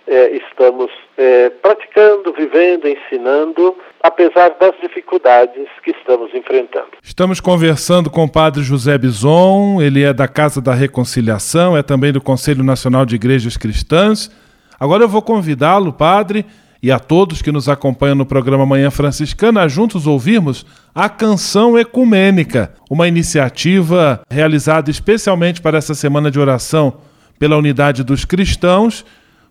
é, 0.07 0.37
estamos 0.37 0.89
é, 1.17 1.49
praticando, 1.49 2.33
vivendo, 2.33 2.87
ensinando, 2.87 3.75
apesar 4.01 4.55
das 4.59 4.73
dificuldades 4.81 5.67
que 5.83 5.91
estamos 5.91 6.33
enfrentando. 6.33 6.87
Estamos 7.03 7.41
conversando 7.41 8.09
com 8.09 8.23
o 8.23 8.31
Padre 8.31 8.63
José 8.63 8.97
Bison, 8.97 9.81
ele 9.81 10.03
é 10.03 10.13
da 10.13 10.27
Casa 10.27 10.61
da 10.61 10.73
Reconciliação, 10.73 11.77
é 11.77 11.83
também 11.83 12.13
do 12.13 12.21
Conselho 12.21 12.63
Nacional 12.63 13.05
de 13.05 13.15
Igrejas 13.15 13.57
Cristãs. 13.57 14.31
Agora 14.79 15.03
eu 15.03 15.09
vou 15.09 15.21
convidá-lo, 15.21 15.91
Padre, 15.91 16.45
e 16.81 16.91
a 16.91 16.99
todos 16.99 17.41
que 17.41 17.51
nos 17.51 17.67
acompanham 17.67 18.15
no 18.15 18.25
programa 18.25 18.65
Manhã 18.65 18.89
Franciscana 18.89 19.63
a 19.63 19.67
juntos 19.67 20.07
ouvirmos 20.07 20.65
a 20.93 21.09
Canção 21.09 21.77
Ecumênica, 21.77 22.73
uma 22.89 23.07
iniciativa 23.07 24.21
realizada 24.29 24.89
especialmente 24.89 25.61
para 25.61 25.77
essa 25.77 25.93
semana 25.93 26.31
de 26.31 26.39
oração 26.39 26.99
pela 27.39 27.57
unidade 27.57 28.03
dos 28.03 28.25
cristãos 28.25 29.05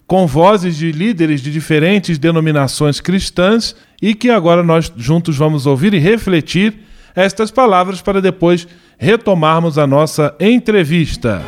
com 0.07 0.27
vozes 0.27 0.77
de 0.77 0.93
líderes 0.93 1.41
de 1.41 1.51
diferentes 1.51 2.19
denominações 2.19 3.01
cristãs 3.01 3.75
e 4.01 4.15
que 4.15 4.31
agora 4.31 4.63
nós 4.63 4.93
juntos 4.97 5.37
vamos 5.37 5.67
ouvir 5.67 5.93
e 5.95 5.99
refletir 5.99 6.79
estas 7.15 7.51
palavras 7.51 8.01
para 8.01 8.21
depois 8.21 8.69
retomarmos 8.99 9.79
a 9.79 9.87
nossa 9.87 10.35
entrevista. 10.39 11.43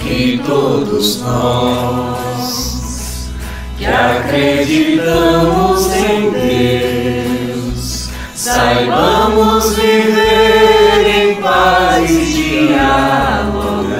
Que 0.00 0.40
todos 0.46 1.22
nós 1.22 3.30
que 3.78 3.86
acreditamos 3.86 5.86
em 5.94 6.30
Deus 6.30 7.35
saibamos 8.46 9.74
viver 9.74 11.06
em 11.06 11.34
paz 11.42 12.08
e 12.08 12.68
dialogar. 12.68 13.96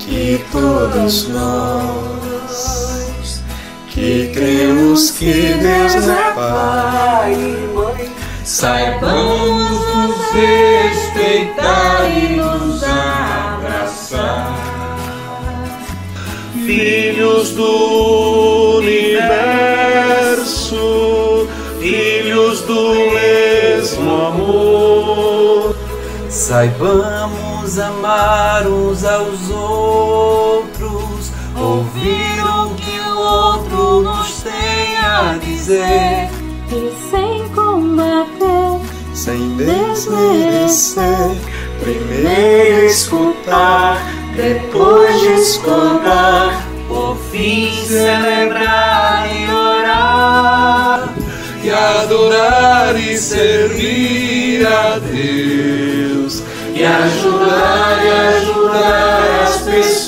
Que 0.00 0.44
todos 0.50 1.28
nós 1.28 3.44
que 3.88 4.32
cremos 4.34 5.12
que 5.12 5.54
Deus 5.54 6.08
é 6.08 6.32
Pai 6.34 7.32
e 7.32 7.68
Mãe 7.72 8.10
saibamos 8.44 9.70
nos 9.70 10.16
respeitar 10.32 12.10
e 12.10 12.34
nos 12.36 12.82
abraçar. 12.82 14.52
Filhos 16.66 17.52
do 17.52 18.45
saibamos 26.46 27.76
amar 27.76 28.68
uns 28.68 29.04
aos 29.04 29.50
outros, 29.50 31.32
ouvir 31.60 32.40
o 32.40 32.72
que 32.76 33.00
o 33.00 33.18
outro 33.18 34.02
nos 34.02 34.42
tem 34.42 34.96
a 34.96 35.38
dizer 35.42 36.30
e 36.70 36.94
sem 37.10 37.48
combater, 37.48 38.80
sem 39.12 39.56
desmerecer. 39.56 41.36
Primeiro 41.80 42.86
escutar, 42.86 44.00
depois 44.36 45.20
discordar, 45.22 46.64
por 46.86 47.16
fim 47.28 47.72
celebrar 47.88 49.28
e 49.34 49.50
orar, 49.50 51.12
e 51.64 51.70
adorar 51.72 52.96
e 52.96 53.18
servir 53.18 54.64
a 54.64 55.00
Deus, 55.00 55.95
e 56.76 56.84
ajudar 56.84 58.04
e 58.04 58.36
ajudar 58.36 59.42
as 59.44 59.62
pessoas, 59.62 60.05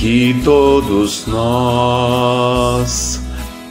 Que 0.00 0.40
todos 0.42 1.26
nós. 1.26 3.20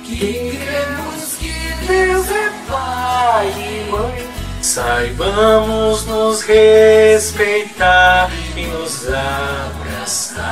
Que 0.04 0.60
cremos 0.62 1.36
que 1.40 1.52
Deus 1.88 2.30
é 2.30 2.52
Pai 2.68 3.48
e 3.58 3.90
Mãe, 3.90 4.28
saibamos 4.62 6.06
nos 6.06 6.44
respeitar 6.44 8.30
e 8.56 8.68
nos 8.68 9.08
abraçar. 9.08 10.46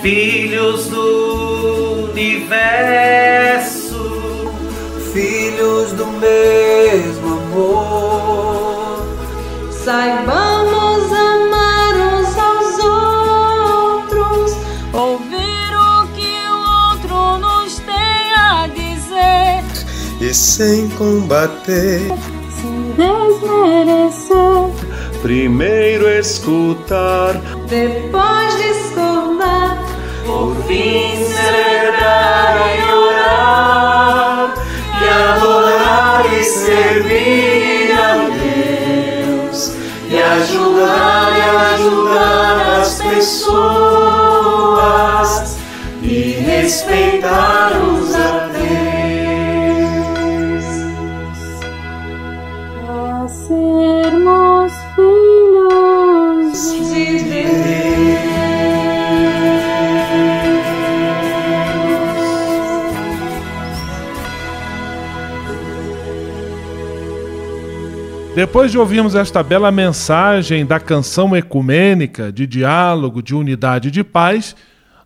Filhos 0.00 0.86
do 0.86 2.08
universo, 2.14 3.60
filhos 5.12 5.92
do 5.92 6.06
mesmo 6.06 7.42
amor, 7.42 9.06
saibamos 9.70 10.53
sem 20.34 20.88
combater, 20.90 22.00
sem 22.60 22.92
desmerecer, 22.96 24.68
primeiro 25.22 26.08
escutar, 26.08 27.40
depois 27.68 28.56
discordar, 28.56 29.78
por 30.26 30.56
fim 30.66 31.24
celebrar 31.24 32.56
e 32.66 32.82
orar, 32.92 34.54
e 35.00 35.08
adorar 35.08 36.26
e 36.34 36.42
servir 36.42 37.92
a 37.92 38.28
Deus, 39.46 39.76
e 40.10 40.20
ajudar 40.20 41.30
e 41.38 41.42
ajudar 41.74 42.80
as 42.80 42.98
pessoas, 43.00 43.54
e 46.02 46.42
respeitar 46.44 47.70
os 47.78 47.93
Depois 68.34 68.72
de 68.72 68.78
ouvirmos 68.78 69.14
esta 69.14 69.44
bela 69.44 69.70
mensagem 69.70 70.66
da 70.66 70.80
canção 70.80 71.36
ecumênica 71.36 72.32
de 72.32 72.48
diálogo, 72.48 73.22
de 73.22 73.32
unidade 73.32 73.88
e 73.88 73.90
de 73.92 74.02
paz, 74.02 74.56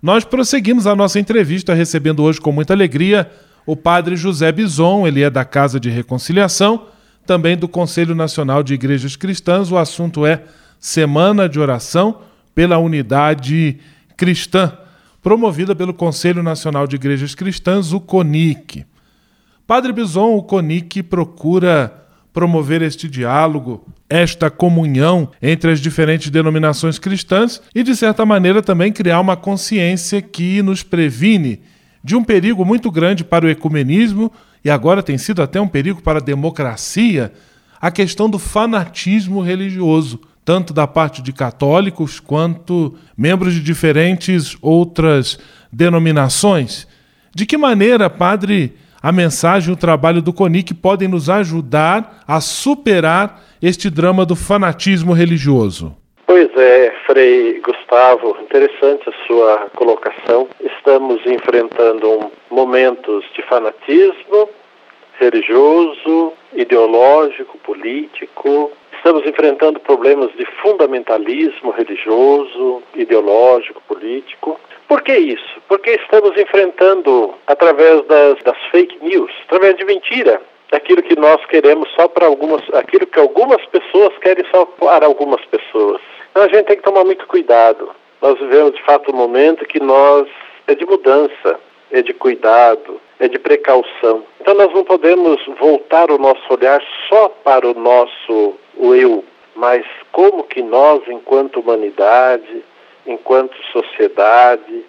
nós 0.03 0.25
prosseguimos 0.25 0.87
a 0.87 0.97
nossa 0.97 1.21
entrevista 1.21 1.75
recebendo 1.75 2.23
hoje 2.23 2.41
com 2.41 2.51
muita 2.51 2.73
alegria 2.73 3.31
o 3.67 3.77
padre 3.77 4.17
José 4.17 4.51
Bison, 4.51 5.07
ele 5.07 5.23
é 5.23 5.29
da 5.29 5.45
Casa 5.45 5.79
de 5.79 5.91
Reconciliação, 5.91 6.87
também 7.27 7.55
do 7.55 7.69
Conselho 7.69 8.15
Nacional 8.15 8.63
de 8.63 8.73
Igrejas 8.73 9.15
Cristãs. 9.15 9.71
O 9.71 9.77
assunto 9.77 10.25
é 10.25 10.45
Semana 10.81 11.47
de 11.47 11.61
Oração 11.61 12.23
pela 12.55 12.79
Unidade 12.79 13.79
Cristã, 14.17 14.73
promovida 15.23 15.77
pelo 15.77 15.93
Conselho 15.93 16.43
Nacional 16.43 16.87
de 16.87 16.97
Igrejas 16.97 17.35
Cristãs, 17.35 17.93
o 17.93 18.01
CONIC. 18.01 18.87
Padre 19.67 19.93
Bison, 19.93 20.35
o 20.35 20.43
CONIC 20.43 21.03
procura 21.03 21.98
promover 22.39 22.83
este 22.83 23.09
diálogo, 23.09 23.85
esta 24.09 24.49
comunhão 24.49 25.29
entre 25.43 25.73
as 25.73 25.81
diferentes 25.81 26.31
denominações 26.31 26.97
cristãs 26.97 27.61
e, 27.75 27.83
de 27.83 27.97
certa 27.97 28.25
maneira, 28.25 28.63
também 28.63 28.93
criar 28.93 29.19
uma 29.19 29.37
consciência 29.37 30.23
que 30.23 30.63
nos 30.63 30.85
previne 30.85 31.61
de 32.03 32.15
um 32.15 32.23
perigo 32.23 32.65
muito 32.65 32.93
grande 32.93 33.25
para 33.25 33.45
o 33.45 33.49
ecumenismo 33.49 34.31
e 34.65 34.71
agora 34.71 35.03
tem 35.03 35.19
sido 35.19 35.43
até 35.43 35.61
um 35.61 35.67
perigo 35.67 36.01
para 36.01 36.21
a 36.21 36.23
democracia 36.23 37.33
a 37.81 37.91
questão 37.91 38.31
do 38.31 38.39
fanatismo 38.39 39.41
religioso, 39.41 40.21
tanto 40.45 40.73
da 40.73 40.87
parte 40.87 41.21
de 41.21 41.33
católicos 41.33 42.21
quanto 42.21 42.95
membros 43.17 43.53
de 43.53 43.61
diferentes 43.61 44.57
outras 44.63 45.41
denominações. 45.73 46.87
De 47.35 47.45
que 47.45 47.57
maneira, 47.57 48.09
padre, 48.09 48.77
a 49.03 49.13
mensagem 49.13 49.71
e 49.71 49.73
o 49.73 49.77
trabalho 49.79 50.21
do 50.21 50.33
CONIC 50.33 50.75
podem 50.75 51.09
nos 51.09 51.31
ajudar 51.31 52.21
a 52.27 52.41
superar 52.41 53.41
este 53.63 53.91
drama 53.91 54.25
do 54.25 54.37
fanatismo 54.37 55.13
religioso? 55.13 55.97
Pois 56.27 56.51
é, 56.57 56.93
Frei 57.07 57.61
Gustavo, 57.61 58.37
interessante 58.43 59.09
a 59.09 59.27
sua 59.27 59.67
colocação. 59.75 60.49
Estamos 60.61 61.25
enfrentando 61.27 62.31
momentos 62.51 63.25
de 63.35 63.43
fanatismo 63.43 64.49
religioso, 65.19 66.33
ideológico, 66.55 67.59
político. 67.59 68.71
Estamos 69.09 69.27
enfrentando 69.27 69.81
problemas 69.81 70.31
de 70.37 70.45
fundamentalismo 70.61 71.71
religioso, 71.71 72.83
ideológico, 72.95 73.81
político. 73.89 74.61
Por 74.87 75.01
que 75.01 75.17
isso? 75.17 75.63
Porque 75.67 75.93
estamos 75.93 76.37
enfrentando, 76.37 77.33
através 77.47 78.05
das, 78.05 78.39
das 78.43 78.59
fake 78.71 79.03
news, 79.03 79.33
através 79.47 79.79
de 79.79 79.87
mentira, 79.87 80.43
aquilo 80.71 81.03
que 81.03 81.19
nós 81.19 81.43
queremos 81.47 81.89
só 81.93 82.07
para 82.07 82.27
algumas, 82.27 82.63
aquilo 82.75 83.07
que 83.07 83.19
algumas 83.19 83.65
pessoas 83.69 84.13
querem 84.19 84.45
só 84.51 84.67
para 84.67 85.07
algumas 85.07 85.43
pessoas. 85.47 86.03
Então 86.31 86.43
a 86.43 86.49
gente 86.49 86.67
tem 86.67 86.77
que 86.77 86.83
tomar 86.83 87.03
muito 87.03 87.27
cuidado. 87.27 87.89
Nós 88.21 88.39
vivemos 88.39 88.75
de 88.75 88.83
fato 88.83 89.11
um 89.11 89.17
momento 89.17 89.65
que 89.65 89.81
nós 89.81 90.29
é 90.67 90.75
de 90.75 90.85
mudança. 90.85 91.59
é 91.91 92.03
de 92.03 92.13
cuidado, 92.13 93.01
é 93.19 93.29
de 93.29 93.39
precaução. 93.39 94.23
Então 94.41 94.55
nós 94.55 94.73
não 94.73 94.85
podemos 94.85 95.41
voltar 95.59 96.11
o 96.11 96.19
nosso 96.19 96.43
olhar 96.51 96.83
só 97.09 97.29
para 97.43 97.67
o 97.67 97.75
nosso 97.75 98.55
o 98.79 98.95
eu, 98.95 99.25
mas 99.55 99.85
como 100.13 100.45
que 100.45 100.63
nós, 100.63 101.03
enquanto 101.09 101.61
humanidade, 101.61 102.63
enquanto 103.07 103.57
sociedade, 103.73 104.85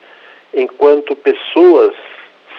enquanto 0.53 1.15
pessoas 1.15 1.95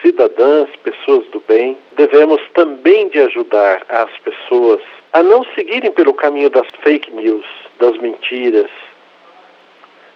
cidadãs, 0.02 0.68
pessoas 0.82 1.26
do 1.28 1.42
bem, 1.46 1.76
devemos 1.96 2.40
também 2.54 3.08
de 3.08 3.20
ajudar 3.20 3.82
as 3.88 4.10
pessoas 4.18 4.80
a 5.12 5.22
não 5.22 5.44
seguirem 5.54 5.92
pelo 5.92 6.14
caminho 6.14 6.50
das 6.50 6.66
fake 6.82 7.10
news, 7.12 7.44
das 7.78 7.96
mentiras, 7.98 8.70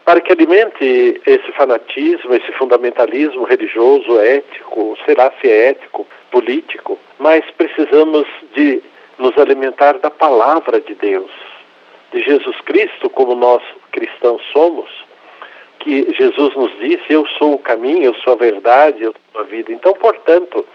para 0.04 0.20
que 0.20 0.32
alimente 0.32 1.20
esse 1.26 1.52
fanatismo, 1.52 2.34
esse 2.34 2.52
fundamentalismo 2.52 3.44
religioso, 3.44 4.20
ético, 4.20 4.96
será 5.04 5.32
se 5.40 5.50
é 5.50 5.70
ético, 5.70 6.06
político, 6.30 6.98
mas 7.18 7.44
precisamos 7.52 8.26
de 8.54 8.82
nos 9.18 9.36
alimentar 9.38 9.98
da 9.98 10.10
palavra 10.10 10.80
de 10.80 10.94
Deus, 10.94 11.30
de 12.12 12.20
Jesus 12.20 12.60
Cristo, 12.62 13.10
como 13.10 13.34
nós 13.34 13.62
cristãos 13.92 14.42
somos, 14.52 14.88
que 15.80 16.14
Jesus 16.14 16.54
nos 16.54 16.72
disse: 16.78 17.04
Eu 17.12 17.26
sou 17.38 17.54
o 17.54 17.58
caminho, 17.58 18.04
eu 18.04 18.14
sou 18.16 18.32
a 18.32 18.36
verdade, 18.36 19.02
eu 19.02 19.14
sou 19.32 19.40
a 19.40 19.44
vida. 19.44 19.72
Então, 19.72 19.92
portanto, 19.94 20.66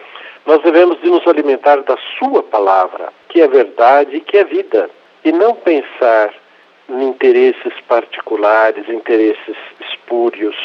nós 0.45 0.61
devemos 0.61 1.01
de 1.01 1.09
nos 1.09 1.25
alimentar 1.27 1.77
da 1.83 1.97
Sua 2.17 2.43
palavra, 2.43 3.11
que 3.27 3.41
é 3.41 3.47
verdade 3.47 4.17
e 4.17 4.21
que 4.21 4.37
é 4.37 4.43
vida, 4.43 4.89
e 5.23 5.31
não 5.31 5.55
pensar 5.55 6.33
em 6.89 7.03
interesses 7.03 7.73
particulares, 7.87 8.87
interesses 8.89 9.57
espúrios, 9.89 10.55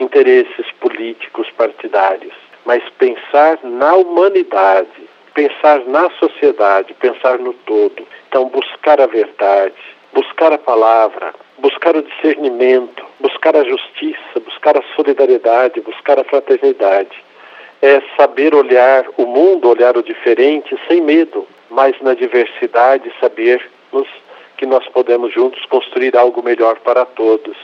interesses 0.00 0.66
políticos 0.80 1.48
partidários, 1.56 2.34
mas 2.64 2.82
pensar 2.98 3.58
na 3.62 3.94
humanidade, 3.94 5.08
pensar 5.38 5.84
na 5.86 6.10
sociedade, 6.18 6.94
pensar 6.94 7.38
no 7.38 7.52
todo. 7.52 8.04
Então, 8.28 8.48
buscar 8.48 9.00
a 9.00 9.06
verdade, 9.06 9.76
buscar 10.12 10.52
a 10.52 10.58
palavra, 10.58 11.32
buscar 11.58 11.94
o 11.94 12.02
discernimento, 12.02 13.04
buscar 13.20 13.54
a 13.54 13.62
justiça, 13.62 14.40
buscar 14.44 14.76
a 14.76 14.82
solidariedade, 14.96 15.80
buscar 15.80 16.18
a 16.18 16.24
fraternidade. 16.24 17.22
É 17.80 18.02
saber 18.16 18.52
olhar 18.52 19.04
o 19.16 19.26
mundo, 19.26 19.68
olhar 19.68 19.96
o 19.96 20.02
diferente 20.02 20.76
sem 20.88 21.00
medo, 21.00 21.46
mas 21.70 21.94
na 22.00 22.14
diversidade 22.14 23.12
sabermos 23.20 24.08
que 24.56 24.66
nós 24.66 24.88
podemos 24.88 25.32
juntos 25.32 25.64
construir 25.66 26.16
algo 26.16 26.42
melhor 26.42 26.80
para 26.80 27.04
todos, 27.04 27.56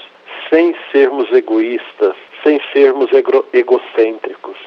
sem 0.48 0.76
sermos 0.92 1.28
egoístas, 1.32 2.14
sem 2.44 2.60
sermos 2.72 3.12
ego 3.12 3.44
egocêntricos. 3.52 4.58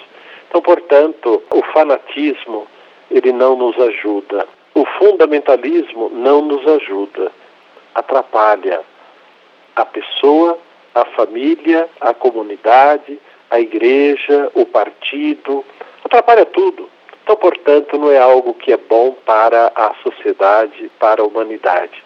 Então, 0.49 0.61
portanto, 0.61 1.41
o 1.49 1.61
fanatismo 1.71 2.67
ele 3.09 3.31
não 3.31 3.55
nos 3.55 3.79
ajuda. 3.79 4.47
O 4.73 4.85
fundamentalismo 4.97 6.09
não 6.09 6.41
nos 6.41 6.65
ajuda. 6.67 7.31
Atrapalha 7.95 8.81
a 9.75 9.85
pessoa, 9.85 10.57
a 10.93 11.05
família, 11.05 11.87
a 12.01 12.13
comunidade, 12.13 13.19
a 13.49 13.59
igreja, 13.59 14.51
o 14.53 14.65
partido, 14.65 15.63
atrapalha 16.03 16.45
tudo. 16.45 16.89
Então, 17.23 17.35
portanto, 17.35 17.97
não 17.97 18.11
é 18.11 18.17
algo 18.17 18.53
que 18.53 18.71
é 18.71 18.77
bom 18.77 19.11
para 19.25 19.71
a 19.75 19.93
sociedade, 20.01 20.89
para 20.99 21.21
a 21.21 21.25
humanidade. 21.25 22.03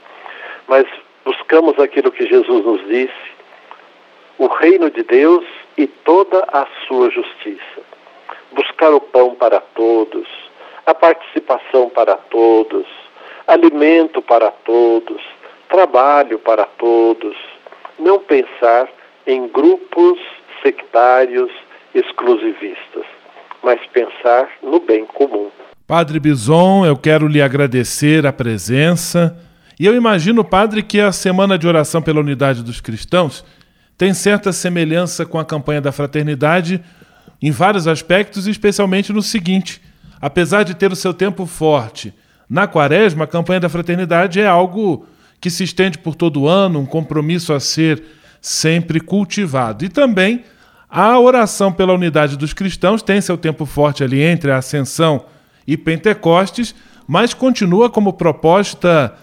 Mas 0.67 0.85
buscamos 1.23 1.79
aquilo 1.79 2.11
que 2.11 2.25
Jesus 2.25 2.65
nos 2.65 2.85
disse, 2.87 3.31
o 4.37 4.47
reino 4.47 4.89
de 4.89 5.03
Deus 5.03 5.45
e 5.77 5.87
toda 5.87 6.43
a 6.51 6.65
sua 6.87 7.09
justiça. 7.11 7.81
Buscar 8.51 8.91
o 8.93 8.99
pão 8.99 9.35
para 9.35 9.61
todos, 9.61 10.27
a 10.85 10.93
participação 10.93 11.89
para 11.89 12.15
todos, 12.15 12.85
alimento 13.47 14.21
para 14.21 14.51
todos, 14.51 15.21
trabalho 15.69 16.39
para 16.39 16.65
todos, 16.65 17.35
não 17.99 18.19
pensar 18.19 18.87
em 19.25 19.47
grupos 19.47 20.19
sectários 20.63 21.51
exclusivistas, 21.93 23.05
mas 23.63 23.79
pensar 23.87 24.49
no 24.61 24.79
bem 24.79 25.05
comum. 25.05 25.49
Padre 25.85 26.19
Bison, 26.19 26.85
eu 26.85 26.95
quero 26.95 27.27
lhe 27.27 27.41
agradecer 27.41 28.25
a 28.25 28.31
presença. 28.31 29.37
E 29.79 29.85
eu 29.85 29.95
imagino, 29.95 30.43
padre, 30.43 30.81
que 30.83 30.99
a 31.01 31.11
Semana 31.11 31.57
de 31.57 31.67
Oração 31.67 32.01
pela 32.01 32.21
Unidade 32.21 32.63
dos 32.63 32.79
Cristãos 32.79 33.43
tem 33.97 34.13
certa 34.13 34.53
semelhança 34.53 35.25
com 35.25 35.37
a 35.37 35.45
campanha 35.45 35.81
da 35.81 35.91
fraternidade 35.91 36.81
em 37.41 37.51
vários 37.51 37.87
aspectos, 37.87 38.47
especialmente 38.47 39.11
no 39.11 39.21
seguinte: 39.21 39.81
apesar 40.21 40.63
de 40.63 40.75
ter 40.75 40.91
o 40.91 40.95
seu 40.95 41.13
tempo 41.13 41.45
forte 41.45 42.13
na 42.49 42.67
quaresma, 42.67 43.23
a 43.23 43.27
campanha 43.27 43.59
da 43.59 43.69
fraternidade 43.69 44.39
é 44.39 44.45
algo 44.45 45.05
que 45.39 45.49
se 45.49 45.63
estende 45.63 45.97
por 45.97 46.13
todo 46.13 46.41
o 46.41 46.47
ano, 46.47 46.79
um 46.79 46.85
compromisso 46.85 47.51
a 47.53 47.59
ser 47.59 48.03
sempre 48.39 48.99
cultivado. 48.99 49.83
E 49.83 49.89
também 49.89 50.43
a 50.89 51.17
oração 51.19 51.71
pela 51.71 51.93
unidade 51.93 52.37
dos 52.37 52.53
cristãos 52.53 53.01
tem 53.01 53.21
seu 53.21 53.37
tempo 53.37 53.65
forte 53.65 54.03
ali 54.03 54.21
entre 54.21 54.51
a 54.51 54.57
Ascensão 54.57 55.25
e 55.65 55.77
Pentecostes, 55.77 56.75
mas 57.07 57.33
continua 57.33 57.89
como 57.89 58.13
proposta 58.13 59.13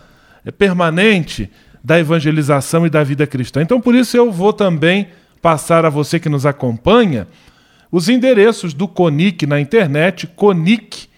permanente 0.57 1.51
da 1.85 1.99
evangelização 1.99 2.87
e 2.87 2.91
da 2.91 3.05
vida 3.05 3.27
cristã. 3.27 3.63
Então, 3.63 3.81
por 3.81 3.95
isso, 3.95 4.17
eu 4.17 4.33
vou 4.33 4.53
também 4.53 5.09
passar 5.41 5.85
a 5.85 5.91
você 5.91 6.19
que 6.19 6.29
nos 6.29 6.45
acompanha 6.47 7.27
os 7.91 8.09
endereços 8.09 8.75
do 8.75 8.87
CONIC 8.87 9.47
na 9.47 9.61
internet, 9.61 10.27
conic.org.br, 10.27 11.09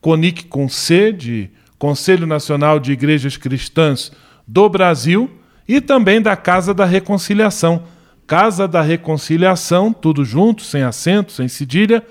CONIC 0.00 0.44
com 0.44 0.68
C 0.68 1.12
de 1.12 1.50
Conselho 1.78 2.26
Nacional 2.26 2.78
de 2.78 2.92
Igrejas 2.92 3.36
Cristãs 3.36 4.12
do 4.46 4.68
Brasil 4.68 5.30
e 5.66 5.80
também 5.80 6.20
da 6.20 6.36
Casa 6.36 6.74
da 6.74 6.84
Reconciliação. 6.84 7.84
Casa 8.26 8.68
da 8.68 8.82
Reconciliação, 8.82 9.92
tudo 9.92 10.24
junto, 10.24 10.62
sem 10.62 10.82
acento, 10.82 11.32
sem 11.32 11.48
cedilha, 11.48 12.02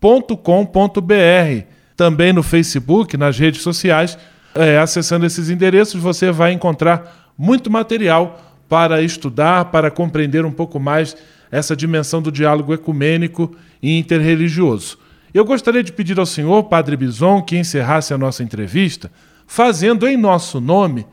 .com.br. 0.00 1.66
Também 1.96 2.32
no 2.32 2.42
Facebook, 2.42 3.16
nas 3.16 3.38
redes 3.38 3.62
sociais, 3.62 4.16
é, 4.54 4.78
acessando 4.78 5.26
esses 5.26 5.50
endereços, 5.50 6.00
você 6.00 6.30
vai 6.30 6.52
encontrar 6.52 7.32
muito 7.36 7.70
material 7.70 8.40
para 8.68 9.02
estudar, 9.02 9.66
para 9.66 9.90
compreender 9.90 10.44
um 10.44 10.52
pouco 10.52 10.78
mais 10.78 11.16
essa 11.50 11.76
dimensão 11.76 12.20
do 12.20 12.32
diálogo 12.32 12.74
ecumênico 12.74 13.54
e 13.82 13.98
interreligioso. 13.98 14.98
Eu 15.32 15.44
gostaria 15.44 15.82
de 15.82 15.92
pedir 15.92 16.18
ao 16.18 16.26
senhor, 16.26 16.64
Padre 16.64 16.96
Bison, 16.96 17.42
que 17.42 17.56
encerrasse 17.56 18.14
a 18.14 18.18
nossa 18.18 18.42
entrevista, 18.42 19.10
fazendo 19.46 20.08
em 20.08 20.16
nosso 20.16 20.60
nome 20.60 21.06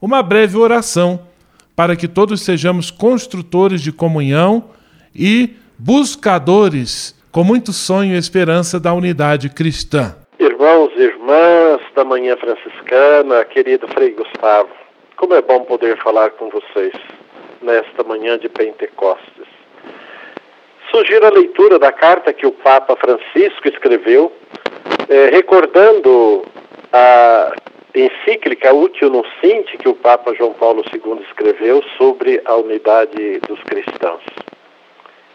uma 0.00 0.22
breve 0.22 0.56
oração, 0.56 1.26
para 1.74 1.96
que 1.96 2.06
todos 2.06 2.42
sejamos 2.42 2.90
construtores 2.90 3.80
de 3.80 3.90
comunhão 3.90 4.70
e 5.14 5.56
buscadores 5.78 7.14
com 7.32 7.42
muito 7.42 7.72
sonho 7.72 8.14
e 8.14 8.18
esperança 8.18 8.78
da 8.78 8.92
unidade 8.92 9.48
cristã. 9.48 10.14
Irmãos 10.38 10.92
e 10.96 11.00
irmãs 11.00 11.80
da 11.96 12.04
Manhã 12.04 12.36
Franciscana, 12.36 13.44
querido 13.46 13.88
Frei 13.88 14.10
Gustavo, 14.10 14.68
como 15.16 15.32
é 15.32 15.40
bom 15.40 15.60
poder 15.64 15.96
falar 16.02 16.30
com 16.32 16.50
vocês 16.50 16.92
nesta 17.62 18.04
manhã 18.04 18.38
de 18.38 18.48
Pentecostes 18.48 19.41
sugiro 20.92 21.26
a 21.26 21.30
leitura 21.30 21.78
da 21.78 21.90
carta 21.90 22.32
que 22.32 22.46
o 22.46 22.52
Papa 22.52 22.94
Francisco 22.96 23.66
escreveu, 23.66 24.30
é, 25.08 25.30
recordando 25.30 26.44
a 26.92 27.52
encíclica 27.94 28.72
Útil 28.72 29.10
no 29.10 29.24
Sinte 29.40 29.78
que 29.78 29.88
o 29.88 29.94
Papa 29.94 30.34
João 30.34 30.52
Paulo 30.52 30.84
II 30.92 31.24
escreveu 31.26 31.82
sobre 31.96 32.40
a 32.44 32.54
unidade 32.56 33.40
dos 33.48 33.60
cristãos. 33.62 34.22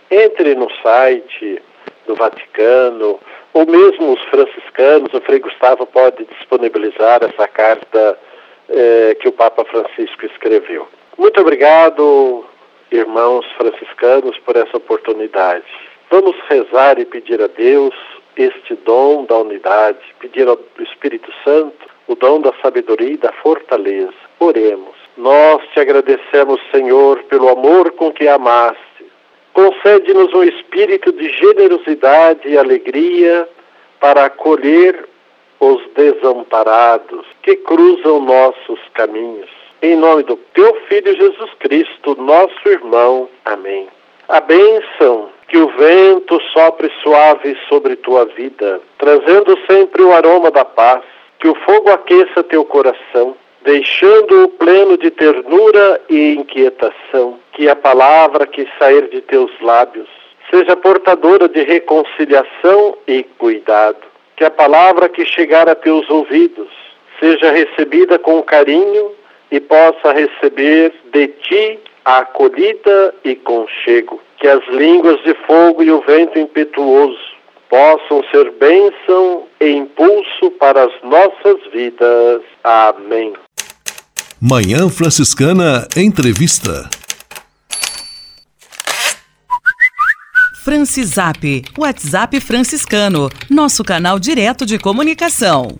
Entre 0.09 0.55
no 0.55 0.69
site 0.81 1.61
do 2.05 2.15
Vaticano, 2.15 3.19
ou 3.53 3.65
mesmo 3.65 4.13
os 4.13 4.21
franciscanos, 4.25 5.13
o 5.13 5.21
Frei 5.21 5.39
Gustavo 5.39 5.85
pode 5.87 6.23
disponibilizar 6.25 7.19
essa 7.23 7.47
carta 7.47 8.17
é, 8.69 9.15
que 9.19 9.27
o 9.27 9.31
Papa 9.31 9.65
Francisco 9.65 10.25
escreveu. 10.25 10.87
Muito 11.17 11.41
obrigado, 11.41 12.45
irmãos 12.91 13.45
franciscanos, 13.57 14.37
por 14.39 14.55
essa 14.55 14.77
oportunidade. 14.77 15.65
Vamos 16.09 16.35
rezar 16.49 16.99
e 16.99 17.05
pedir 17.05 17.41
a 17.41 17.47
Deus 17.47 17.93
este 18.35 18.75
dom 18.75 19.25
da 19.25 19.37
unidade, 19.37 19.99
pedir 20.19 20.47
ao 20.47 20.59
Espírito 20.79 21.31
Santo 21.43 21.87
o 22.07 22.15
dom 22.15 22.39
da 22.39 22.53
sabedoria 22.61 23.13
e 23.13 23.17
da 23.17 23.31
fortaleza. 23.33 24.13
Oremos. 24.39 24.95
Nós 25.17 25.61
te 25.73 25.79
agradecemos, 25.79 26.61
Senhor, 26.71 27.23
pelo 27.23 27.49
amor 27.49 27.91
com 27.91 28.11
que 28.11 28.27
amaste. 28.27 29.05
Concede-nos 29.51 30.33
um 30.33 30.43
espírito 30.43 31.11
de 31.11 31.29
generosidade 31.29 32.47
e 32.47 32.57
alegria 32.57 33.49
para 33.99 34.25
acolher 34.25 35.07
os 35.59 35.81
desamparados 35.95 37.25
que 37.41 37.55
cruzam 37.55 38.21
nossos 38.21 38.79
caminhos 38.93 39.66
em 39.81 39.95
nome 39.95 40.23
do 40.23 40.35
teu 40.53 40.73
Filho 40.87 41.15
Jesus 41.15 41.51
Cristo, 41.59 42.15
nosso 42.19 42.67
irmão. 42.67 43.29
Amém. 43.45 43.87
A 44.27 44.41
bênção 44.41 45.29
Que 45.47 45.57
o 45.57 45.69
vento 45.77 46.41
sopre 46.51 46.91
suave 47.01 47.57
sobre 47.69 47.95
tua 47.95 48.25
vida, 48.25 48.81
trazendo 48.97 49.57
sempre 49.65 50.01
o 50.01 50.11
aroma 50.11 50.51
da 50.51 50.65
paz. 50.65 51.01
Que 51.39 51.47
o 51.47 51.55
fogo 51.55 51.89
aqueça 51.89 52.43
teu 52.43 52.65
coração, 52.65 53.33
deixando-o 53.63 54.49
pleno 54.49 54.97
de 54.97 55.09
ternura 55.09 56.01
e 56.09 56.33
inquietação. 56.33 57.39
Que 57.53 57.69
a 57.69 57.75
palavra 57.77 58.45
que 58.45 58.67
sair 58.77 59.07
de 59.07 59.21
teus 59.21 59.49
lábios 59.61 60.09
seja 60.51 60.75
portadora 60.75 61.47
de 61.47 61.63
reconciliação 61.63 62.97
e 63.07 63.23
cuidado. 63.23 64.05
Que 64.35 64.43
a 64.43 64.51
palavra 64.51 65.07
que 65.07 65.23
chegar 65.23 65.69
a 65.69 65.75
teus 65.75 66.09
ouvidos 66.09 66.69
seja 67.21 67.51
recebida 67.51 68.19
com 68.19 68.43
carinho 68.43 69.11
e 69.51 69.59
possa 69.59 70.13
receber 70.13 70.93
de 71.11 71.27
ti 71.27 71.79
a 72.05 72.19
acolhida 72.19 73.13
e 73.23 73.35
conchego. 73.35 74.21
Que 74.39 74.47
as 74.47 74.65
línguas 74.67 75.21
de 75.23 75.33
fogo 75.45 75.83
e 75.83 75.91
o 75.91 76.01
vento 76.01 76.37
impetuoso 76.37 77.17
possam 77.69 78.23
ser 78.31 78.51
bênção 78.51 79.43
e 79.59 79.71
impulso 79.71 80.51
para 80.59 80.85
as 80.85 80.93
nossas 81.03 81.71
vidas. 81.71 82.41
Amém. 82.63 83.33
Manhã 84.41 84.89
Franciscana 84.89 85.87
Entrevista. 85.95 86.89
Francisap, 90.63 91.63
WhatsApp 91.77 92.41
franciscano, 92.41 93.29
nosso 93.49 93.85
canal 93.85 94.19
direto 94.19 94.65
de 94.65 94.77
comunicação. 94.77 95.79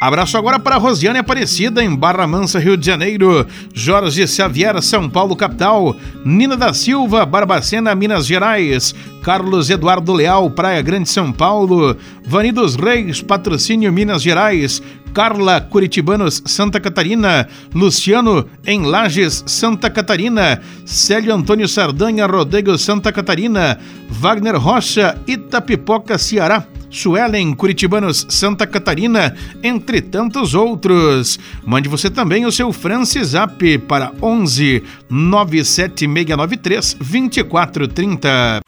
Abraço 0.00 0.38
agora 0.38 0.60
para 0.60 0.76
Rosiane 0.76 1.18
Aparecida, 1.18 1.82
em 1.82 1.92
Barra 1.92 2.24
Mansa, 2.24 2.60
Rio 2.60 2.76
de 2.76 2.86
Janeiro. 2.86 3.44
Jorge 3.74 4.28
Xavier, 4.28 4.80
São 4.80 5.10
Paulo, 5.10 5.34
capital. 5.34 5.96
Nina 6.24 6.56
da 6.56 6.72
Silva, 6.72 7.26
Barbacena, 7.26 7.96
Minas 7.96 8.24
Gerais. 8.24 8.94
Carlos 9.24 9.70
Eduardo 9.70 10.12
Leal, 10.12 10.48
Praia 10.50 10.80
Grande, 10.82 11.08
São 11.08 11.32
Paulo. 11.32 11.96
Vani 12.24 12.52
dos 12.52 12.76
Reis, 12.76 13.20
Patrocínio, 13.20 13.92
Minas 13.92 14.22
Gerais. 14.22 14.80
Carla 15.12 15.60
Curitibanos, 15.60 16.44
Santa 16.46 16.78
Catarina. 16.78 17.48
Luciano, 17.74 18.48
em 18.64 18.82
Lages, 18.82 19.42
Santa 19.48 19.90
Catarina. 19.90 20.60
Célio 20.84 21.34
Antônio 21.34 21.66
Sardanha, 21.66 22.24
Rodrigo, 22.24 22.78
Santa 22.78 23.10
Catarina. 23.10 23.76
Wagner 24.08 24.54
Rocha, 24.54 25.18
Itapipoca, 25.26 26.16
Ceará. 26.18 26.64
Suelen, 26.90 27.54
Curitibanos, 27.54 28.26
Santa 28.28 28.66
Catarina, 28.66 29.34
entre 29.62 30.00
tantos 30.00 30.54
outros. 30.54 31.38
Mande 31.64 31.88
você 31.88 32.10
também 32.10 32.46
o 32.46 32.52
seu 32.52 32.72
Francisap 32.72 33.78
para 33.86 34.12
11 34.20 34.82
97693 35.08 36.94
2430. 36.94 38.60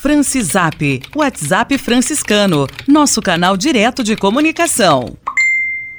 Francisap, 0.00 1.02
WhatsApp 1.14 1.76
franciscano, 1.76 2.68
nosso 2.86 3.20
canal 3.20 3.56
direto 3.56 4.04
de 4.04 4.14
comunicação. 4.16 5.16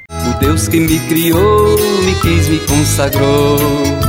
O 0.09 0.39
Deus 0.39 0.67
que 0.67 0.79
me 0.79 0.99
criou, 1.07 1.77
me 2.05 2.15
quis, 2.21 2.47
me 2.47 2.59
consagrou 2.59 4.08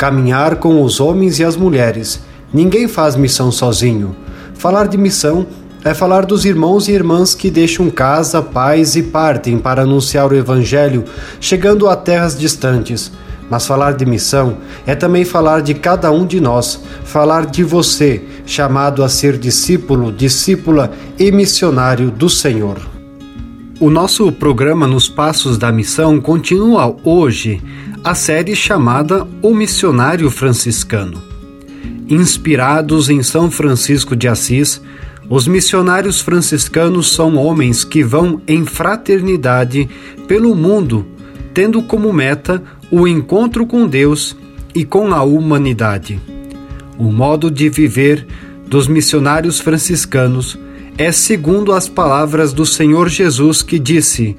caminhar 0.00 0.56
com 0.56 0.82
os 0.82 0.98
homens 0.98 1.38
e 1.40 1.44
as 1.44 1.56
mulheres. 1.56 2.22
Ninguém 2.54 2.88
faz 2.88 3.16
missão 3.16 3.52
sozinho. 3.52 4.16
Falar 4.54 4.88
de 4.88 4.96
missão 4.96 5.46
é 5.84 5.92
falar 5.92 6.24
dos 6.24 6.46
irmãos 6.46 6.88
e 6.88 6.92
irmãs 6.92 7.34
que 7.34 7.50
deixam 7.50 7.90
casa, 7.90 8.40
pais 8.40 8.96
e 8.96 9.02
partem 9.02 9.58
para 9.58 9.82
anunciar 9.82 10.32
o 10.32 10.34
Evangelho, 10.34 11.04
chegando 11.38 11.86
a 11.86 11.94
terras 11.94 12.38
distantes. 12.38 13.12
Mas 13.50 13.66
falar 13.66 13.92
de 13.92 14.06
missão 14.06 14.56
é 14.86 14.94
também 14.94 15.22
falar 15.22 15.60
de 15.60 15.74
cada 15.74 16.10
um 16.10 16.24
de 16.24 16.40
nós, 16.40 16.80
falar 17.04 17.44
de 17.44 17.62
você, 17.62 18.24
chamado 18.46 19.04
a 19.04 19.08
ser 19.08 19.36
discípulo, 19.36 20.10
discípula 20.10 20.92
e 21.18 21.30
missionário 21.30 22.10
do 22.10 22.30
Senhor. 22.30 22.78
O 23.78 23.90
nosso 23.90 24.32
programa 24.32 24.86
Nos 24.86 25.10
Passos 25.10 25.58
da 25.58 25.70
Missão 25.70 26.20
continua 26.20 26.96
hoje 27.04 27.62
a 28.02 28.14
série 28.14 28.56
chamada 28.56 29.28
O 29.42 29.54
Missionário 29.54 30.30
Franciscano. 30.30 31.22
Inspirados 32.08 33.10
em 33.10 33.22
São 33.22 33.50
Francisco 33.50 34.16
de 34.16 34.26
Assis, 34.26 34.80
os 35.28 35.46
missionários 35.46 36.22
franciscanos 36.22 37.12
são 37.12 37.36
homens 37.36 37.84
que 37.84 38.02
vão 38.02 38.40
em 38.48 38.64
fraternidade 38.64 39.88
pelo 40.26 40.54
mundo, 40.54 41.06
tendo 41.52 41.82
como 41.82 42.10
meta 42.10 42.62
o 42.90 43.06
encontro 43.06 43.66
com 43.66 43.86
Deus 43.86 44.34
e 44.74 44.82
com 44.82 45.12
a 45.12 45.22
humanidade. 45.22 46.18
O 46.98 47.12
modo 47.12 47.50
de 47.50 47.68
viver 47.68 48.26
dos 48.66 48.88
missionários 48.88 49.60
franciscanos 49.60 50.58
é 50.96 51.12
segundo 51.12 51.70
as 51.70 51.86
palavras 51.86 52.54
do 52.54 52.64
Senhor 52.64 53.10
Jesus 53.10 53.62
que 53.62 53.78
disse: 53.78 54.38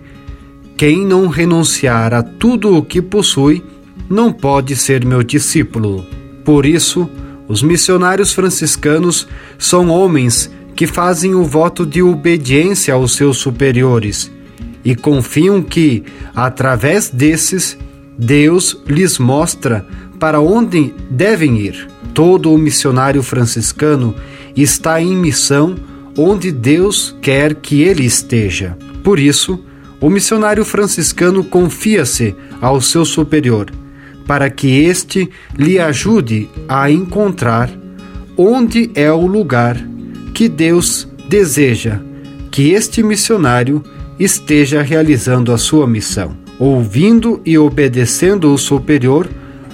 Quem 0.82 1.06
não 1.06 1.28
renunciar 1.28 2.12
a 2.12 2.24
tudo 2.24 2.76
o 2.76 2.82
que 2.82 3.04
possui, 3.04 3.64
não 4.10 4.34
pode 4.34 4.76
ser 4.76 5.06
meu 5.06 5.22
discípulo. 5.22 6.04
Por 6.44 6.66
isso, 6.66 7.08
os 7.48 7.62
missionários 7.62 8.34
franciscanos 8.34 9.28
são 9.60 9.90
homens 9.90 10.50
que 10.76 10.88
fazem 10.88 11.36
o 11.36 11.44
voto 11.44 11.86
de 11.86 12.02
obediência 12.02 12.96
aos 12.96 13.14
seus 13.14 13.38
superiores 13.38 14.32
e 14.84 14.96
confiam 14.96 15.62
que, 15.62 16.04
através 16.34 17.12
desses, 17.12 17.78
Deus 18.18 18.76
lhes 18.88 19.20
mostra 19.20 19.86
para 20.20 20.42
onde 20.42 20.96
devem 21.12 21.60
ir. 21.60 21.88
Todo 22.12 22.52
o 22.52 22.58
missionário 22.58 23.22
franciscano 23.22 24.16
está 24.58 25.00
em 25.00 25.16
missão 25.16 25.76
onde 26.18 26.52
Deus 26.52 27.16
quer 27.22 27.54
que 27.54 27.84
ele 27.84 28.04
esteja. 28.04 28.76
Por 29.04 29.20
isso, 29.20 29.64
o 30.02 30.10
missionário 30.10 30.66
franciscano 30.66 31.44
confia-se 31.44 32.36
ao 32.60 32.82
seu 32.82 33.06
superior, 33.06 33.72
para 34.28 34.50
que 34.50 34.84
este 34.84 35.30
lhe 35.56 35.80
ajude 35.80 36.50
a 36.68 36.90
encontrar 36.90 37.70
onde 38.36 38.90
é 38.96 39.12
o 39.12 39.28
lugar 39.28 39.78
que 40.34 40.50
Deus 40.50 41.08
deseja 41.30 42.00
que 42.52 42.72
este 42.72 43.02
missionário 43.02 43.82
esteja 44.20 44.82
realizando 44.82 45.54
a 45.54 45.58
sua 45.58 45.88
missão. 45.88 46.36
Ouvindo 46.60 47.42
e 47.46 47.58
obedecendo 47.58 48.54
o 48.54 48.58
superior, 48.58 49.28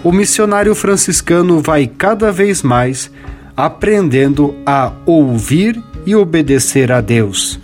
o 0.03 0.11
missionário 0.11 0.75
franciscano 0.75 1.59
vai 1.59 1.87
cada 1.87 2.31
vez 2.31 2.61
mais 2.61 3.11
aprendendo 3.57 4.55
a 4.65 4.93
ouvir 5.05 5.81
e 6.05 6.15
obedecer 6.15 6.91
a 6.91 7.01
Deus. 7.01 7.59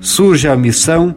Surge 0.00 0.46
a 0.46 0.56
missão, 0.56 1.16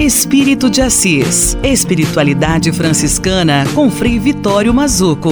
Espírito 0.00 0.70
de 0.70 0.80
Assis. 0.80 1.58
Espiritualidade 1.62 2.72
franciscana 2.72 3.66
com 3.74 3.90
Frei 3.90 4.18
Vitório 4.18 4.72
Mazuco. 4.72 5.30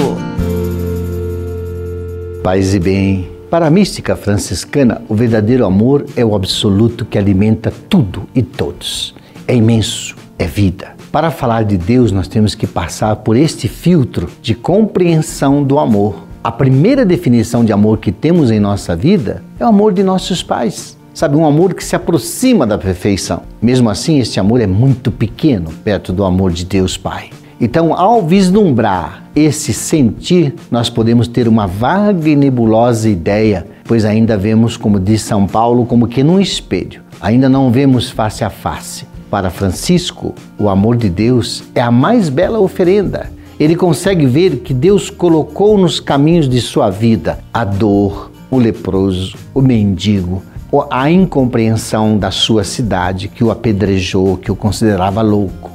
Paz 2.43 2.75
e 2.75 2.79
bem. 2.79 3.31
Para 3.49 3.69
a 3.69 3.71
mística 3.71 4.15
franciscana, 4.15 5.01
o 5.09 5.15
verdadeiro 5.15 5.65
amor 5.65 6.05
é 6.15 6.23
o 6.23 6.35
absoluto 6.35 7.07
que 7.07 7.17
alimenta 7.17 7.73
tudo 7.89 8.29
e 8.35 8.43
todos. 8.43 9.15
É 9.47 9.55
imenso, 9.57 10.15
é 10.39 10.45
vida. 10.45 10.95
Para 11.11 11.31
falar 11.31 11.63
de 11.65 11.79
Deus, 11.79 12.13
nós 12.13 12.29
temos 12.29 12.55
que 12.55 12.67
passar 12.67 13.17
por 13.17 13.39
este 13.39 13.69
filtro 13.69 14.29
de 14.43 14.55
compreensão 14.55 15.65
do 15.65 15.79
amor. 15.79 16.27
A 16.45 16.53
primeira 16.53 17.07
definição 17.07 17.65
de 17.65 17.73
amor 17.73 17.97
que 17.97 18.13
temos 18.13 18.51
em 18.51 18.61
nossa 18.61 18.95
vida 18.95 19.43
é 19.59 19.65
o 19.65 19.69
amor 19.69 19.95
de 19.95 20.03
nossos 20.03 20.43
pais. 20.43 20.98
Sabe, 21.19 21.37
um 21.37 21.45
amor 21.45 21.75
que 21.75 21.83
se 21.83 21.97
aproxima 21.97 22.65
da 22.65 22.79
perfeição. 22.79 23.43
Mesmo 23.61 23.91
assim, 23.91 24.21
este 24.21 24.39
amor 24.39 24.61
é 24.61 24.69
muito 24.69 25.11
pequeno 25.11 25.73
perto 25.83 26.13
do 26.13 26.23
amor 26.23 26.53
de 26.53 26.65
Deus 26.65 26.97
Pai. 26.97 27.31
Então, 27.61 27.93
ao 27.93 28.25
vislumbrar 28.25 29.25
esse 29.35 29.75
sentir, 29.75 30.55
nós 30.71 30.89
podemos 30.89 31.27
ter 31.27 31.49
uma 31.49 31.67
vaga 31.67 32.29
e 32.29 32.37
nebulosa 32.37 33.09
ideia, 33.09 33.67
pois 33.83 34.05
ainda 34.05 34.37
vemos, 34.37 34.77
como 34.77 35.01
diz 35.01 35.23
São 35.23 35.45
Paulo, 35.45 35.85
como 35.87 36.07
que 36.07 36.23
num 36.23 36.39
espelho. 36.39 37.03
Ainda 37.21 37.49
não 37.49 37.73
vemos 37.73 38.09
face 38.09 38.45
a 38.45 38.49
face. 38.49 39.05
Para 39.29 39.51
Francisco, 39.51 40.37
o 40.57 40.69
amor 40.69 40.97
de 40.97 41.11
Deus 41.11 41.65
é 41.75 41.81
a 41.81 41.91
mais 41.91 42.29
bela 42.29 42.61
oferenda. 42.61 43.29
Ele 43.59 43.75
consegue 43.75 44.25
ver 44.25 44.59
que 44.59 44.73
Deus 44.73 45.11
colocou 45.11 45.77
nos 45.77 45.99
caminhos 45.99 46.49
de 46.49 46.61
sua 46.61 46.91
vida 46.91 47.41
a 47.53 47.65
dor, 47.65 48.31
o 48.49 48.57
leproso, 48.57 49.37
o 49.53 49.61
mendigo, 49.61 50.45
a 50.91 51.11
incompreensão 51.11 52.19
da 52.19 52.31
sua 52.31 52.63
cidade 52.63 53.29
que 53.29 53.43
o 53.43 53.51
apedrejou, 53.51 54.37
que 54.37 54.53
o 54.53 54.57
considerava 54.57 55.23
louco. 55.23 55.71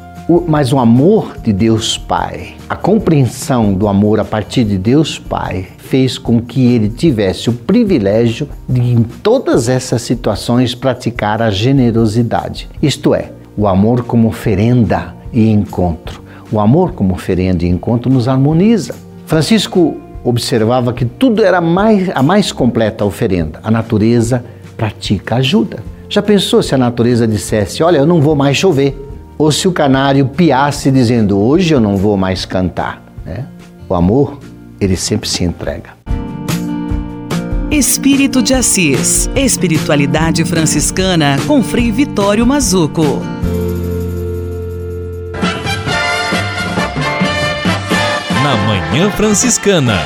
Mas 0.48 0.72
o 0.72 0.80
amor 0.80 1.38
de 1.44 1.52
Deus 1.52 1.98
Pai, 1.98 2.54
a 2.70 2.76
compreensão 2.76 3.74
do 3.74 3.88
amor 3.88 4.20
a 4.20 4.26
partir 4.26 4.64
de 4.64 4.78
Deus 4.78 5.20
Pai, 5.20 5.68
fez 5.78 6.18
com 6.18 6.40
que 6.40 6.66
ele 6.66 6.90
tivesse 6.90 7.50
o 7.50 7.54
privilégio 7.54 8.48
de, 8.68 8.82
em 8.82 9.04
todas 9.04 9.68
essas 9.68 10.02
situações, 10.02 10.74
praticar 10.74 11.42
a 11.42 11.50
generosidade. 11.50 12.70
Isto 12.82 13.14
é, 13.14 13.32
o 13.58 13.68
amor 13.68 14.04
como 14.04 14.30
oferenda 14.30 15.14
e 15.34 15.50
encontro. 15.50 16.24
O 16.52 16.60
amor 16.60 16.94
como 16.94 17.14
oferenda 17.14 17.66
e 17.66 17.68
encontro 17.68 18.12
nos 18.12 18.28
harmoniza. 18.28 18.96
Francisco 19.26 19.98
observava 20.24 20.94
que 20.94 21.04
tudo 21.04 21.44
era 21.44 21.60
mais, 21.60 22.10
a 22.16 22.24
mais 22.24 22.52
completa 22.52 23.04
oferenda, 23.04 23.60
a 23.62 23.70
natureza, 23.70 24.44
pratica 24.84 25.36
ajuda. 25.36 25.82
Já 26.10 26.22
pensou 26.22 26.62
se 26.62 26.76
a 26.76 26.78
natureza 26.78 27.26
dissesse: 27.26 27.82
Olha, 27.82 28.00
eu 28.00 28.06
não 28.06 28.20
vou 28.20 28.36
mais 28.36 28.58
chover? 28.58 29.00
Ou 29.38 29.50
se 29.50 29.66
o 29.66 29.72
canário 29.72 30.28
piasse 30.28 30.92
dizendo: 30.92 31.40
Hoje 31.40 31.74
eu 31.74 31.80
não 31.80 31.96
vou 31.96 32.18
mais 32.18 32.44
cantar? 32.44 33.02
Né? 33.26 33.46
O 33.88 33.96
amor, 33.96 34.40
ele 34.82 34.98
sempre 34.98 35.30
se 35.30 35.46
entrega. 35.46 35.92
Espírito 37.72 38.44
de 38.44 38.54
Assis. 38.54 39.30
Espiritualidade 39.34 40.44
franciscana 40.44 41.38
com 41.48 41.64
Frei 41.64 41.90
Vitório 41.90 42.46
Mazuco. 42.46 43.22
Na 48.44 48.56
Manhã 48.68 49.10
Franciscana. 49.12 49.98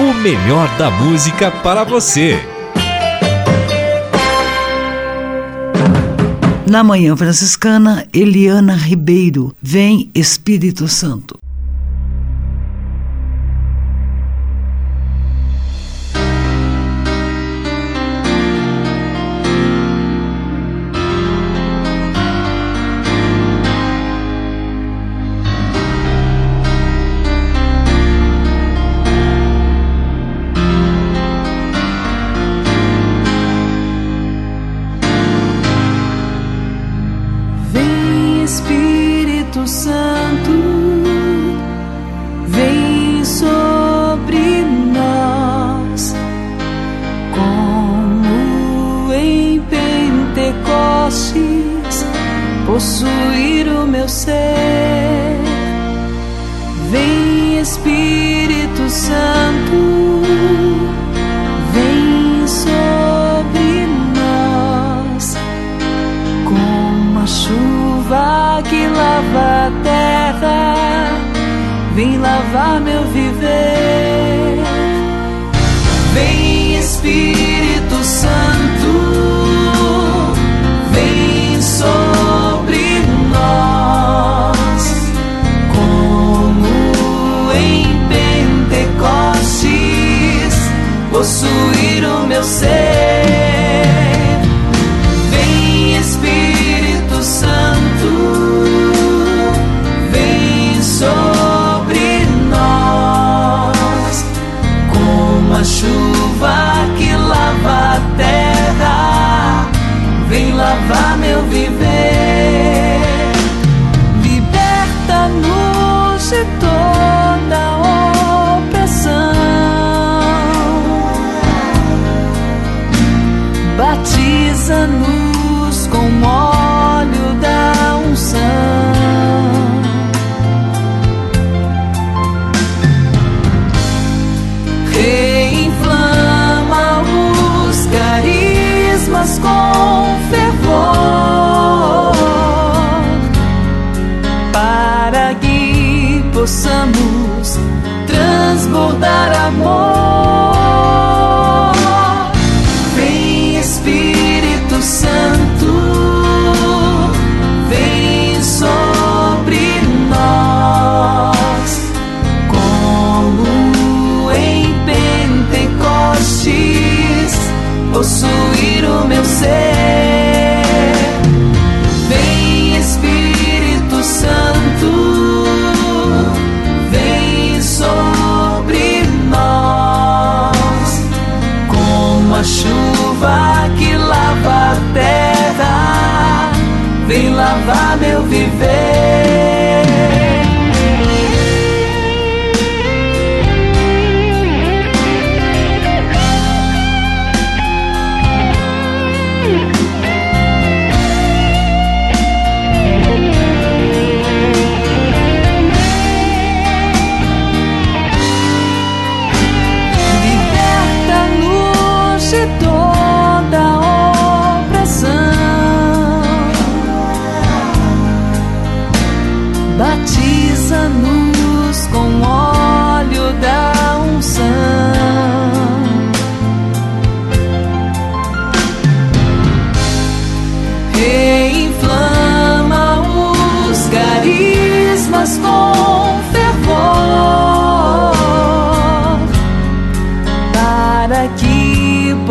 O 0.00 0.12
melhor 0.14 0.68
da 0.76 0.90
música 0.90 1.50
para 1.50 1.84
você. 1.84 2.38
Na 6.70 6.84
Manhã 6.84 7.16
Franciscana, 7.16 8.06
Eliana 8.14 8.76
Ribeiro. 8.76 9.52
Vem 9.60 10.08
Espírito 10.14 10.86
Santo. 10.86 11.36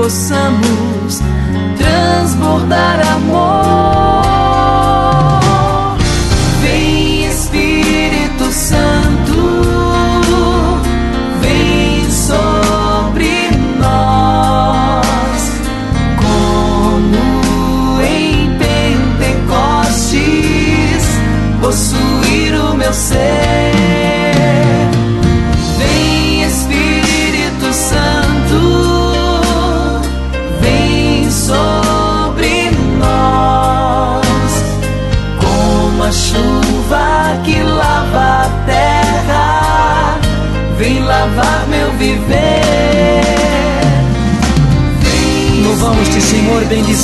Possamos 0.09 0.88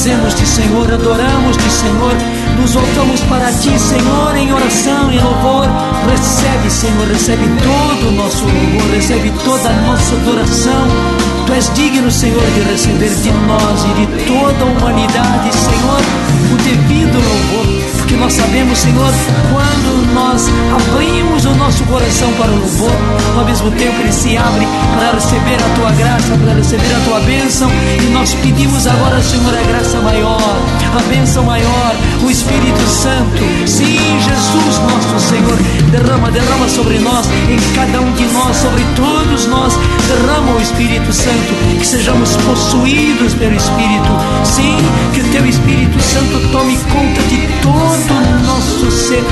bendizemos-te, 0.06 0.46
Senhor, 0.46 0.94
adoramos-te, 0.94 1.70
Senhor. 1.70 2.35
Nos 2.66 2.74
voltamos 2.74 3.22
para 3.22 3.52
ti, 3.52 3.80
Senhor, 3.80 4.36
em 4.36 4.52
oração 4.52 5.12
e 5.12 5.20
louvor. 5.20 5.68
Recebe, 6.10 6.72
Senhor, 6.72 7.08
recebe 7.08 7.44
todo 7.62 8.10
o 8.10 8.12
nosso 8.14 8.44
louvor, 8.44 8.92
recebe 8.92 9.32
toda 9.44 9.70
a 9.70 9.74
nossa 9.84 10.16
adoração. 10.16 10.88
Tu 11.46 11.54
és 11.54 11.72
digno, 11.76 12.10
Senhor, 12.10 12.42
de 12.56 12.62
receber 12.62 13.14
de 13.22 13.32
nós 13.32 13.86
e 13.86 13.94
de 13.94 14.26
toda 14.26 14.64
a 14.64 14.66
humanidade, 14.66 15.56
Senhor, 15.56 16.02
o 16.52 16.58
devido 16.64 17.14
louvor. 17.14 17.86
Porque 17.98 18.16
nós 18.16 18.34
sabemos, 18.34 18.80
Senhor, 18.80 19.14
quando 19.52 20.14
nós 20.14 20.48
abrimos 20.72 21.46
o 21.46 21.54
nosso 21.56 21.84
coração 21.86 22.32
para 22.34 22.52
o 22.52 22.60
louvor, 22.60 22.92
ao 23.38 23.46
mesmo 23.46 23.70
tempo 23.72 24.00
ele 24.00 24.12
se 24.12 24.38
abre 24.38 24.66
para 24.96 25.12
receber 25.12 25.56
a 25.56 25.76
tua 25.76 25.92
graça, 25.92 26.36
para 26.44 26.54
receber 26.54 26.96
a 26.96 27.00
tua 27.06 27.20
bênção. 27.22 27.70
E 28.02 28.12
nós 28.12 28.34
pedimos 28.36 28.88
agora, 28.88 29.22
Senhor, 29.22 29.54
a 29.54 29.64
graça 29.68 30.00
maior, 30.02 30.56
a 30.96 31.02
bênção 31.10 31.44
maior, 31.44 31.96
o 32.24 32.30
Espírito 32.30 32.55
Santo. 33.06 33.44
Sim, 33.68 34.00
Jesus, 34.20 34.80
nosso 34.80 35.30
Senhor, 35.30 35.58
derrama, 35.92 36.32
derrama 36.32 36.68
sobre 36.68 36.98
nós, 36.98 37.28
em 37.48 37.76
cada 37.76 38.02
um 38.02 38.12
de 38.14 38.26
nós, 38.34 38.58
sobre 38.58 38.84
todos 38.96 39.46
nós, 39.46 39.78
derrama 40.08 40.54
o 40.54 40.62
Espírito 40.62 41.14
Santo, 41.14 41.54
que 41.78 41.86
sejamos 41.86 42.36
possuídos 42.38 43.36
pelo 43.36 43.56
Espírito. 43.56 44.10
Sim, 44.44 44.78
que 45.14 45.22
o 45.22 45.24
teu 45.26 45.46
Espírito 45.46 46.02
Santo 46.02 46.52
tome 46.52 46.78
conta 46.92 47.22
de 47.30 47.48
todo 47.62 48.14
o 48.14 48.46
nosso 48.48 48.90
ser, 48.90 49.24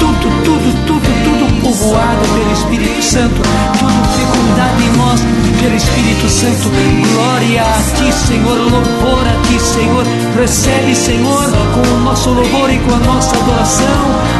tudo, 0.00 0.44
tudo, 0.44 0.86
tudo, 0.86 1.24
tudo 1.24 1.60
povoado 1.62 2.28
pelo 2.34 2.52
Espírito 2.52 3.02
Santo, 3.02 3.40
tudo 3.78 4.08
fecundado 4.16 4.82
em 4.82 4.96
nós 4.96 5.20
pelo 5.60 5.76
Espírito 5.76 6.28
Santo. 6.28 6.70
Glória 7.12 7.62
a 7.62 7.82
ti, 7.96 8.12
Senhor, 8.12 8.56
louvor 8.56 9.26
a 9.26 9.46
ti, 9.46 9.60
Senhor. 9.60 10.04
Recebe, 10.38 10.94
Senhor, 10.94 11.44
com 11.74 11.94
o 11.94 12.00
nosso 12.00 12.30
louvor 12.30 12.69
e 12.72 12.78
com 12.78 12.94
a 12.94 12.98
nossa 12.98 13.36
adoração, 13.36 13.86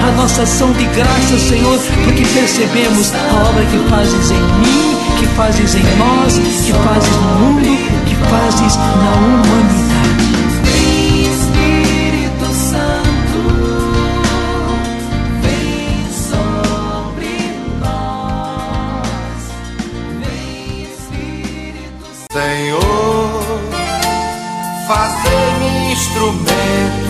a 0.07 0.13
nossa 0.13 0.43
ação 0.43 0.73
de 0.73 0.85
graça, 0.87 1.39
Senhor, 1.39 1.79
porque 2.05 2.25
percebemos 2.25 3.13
a 3.13 3.49
obra 3.49 3.65
que 3.65 3.79
fazes 3.89 4.31
em 4.31 4.35
mim, 4.35 4.97
que 5.19 5.27
fazes 5.29 5.75
em 5.75 5.83
nós, 5.97 6.39
que 6.39 6.73
fazes 6.73 7.17
no 7.17 7.23
mundo, 7.41 7.61
que 8.07 8.15
fazes 8.29 8.77
na 8.77 9.13
humanidade. 9.17 9.91
Espírito 11.25 12.47
Santo, 12.55 13.41
vem 15.43 16.07
sobre 16.31 17.35
nós. 17.81 19.43
Vem 20.21 20.83
Espírito 20.85 22.07
Senhor, 22.33 23.43
fazei-me 24.87 25.93
instrumento 25.93 27.10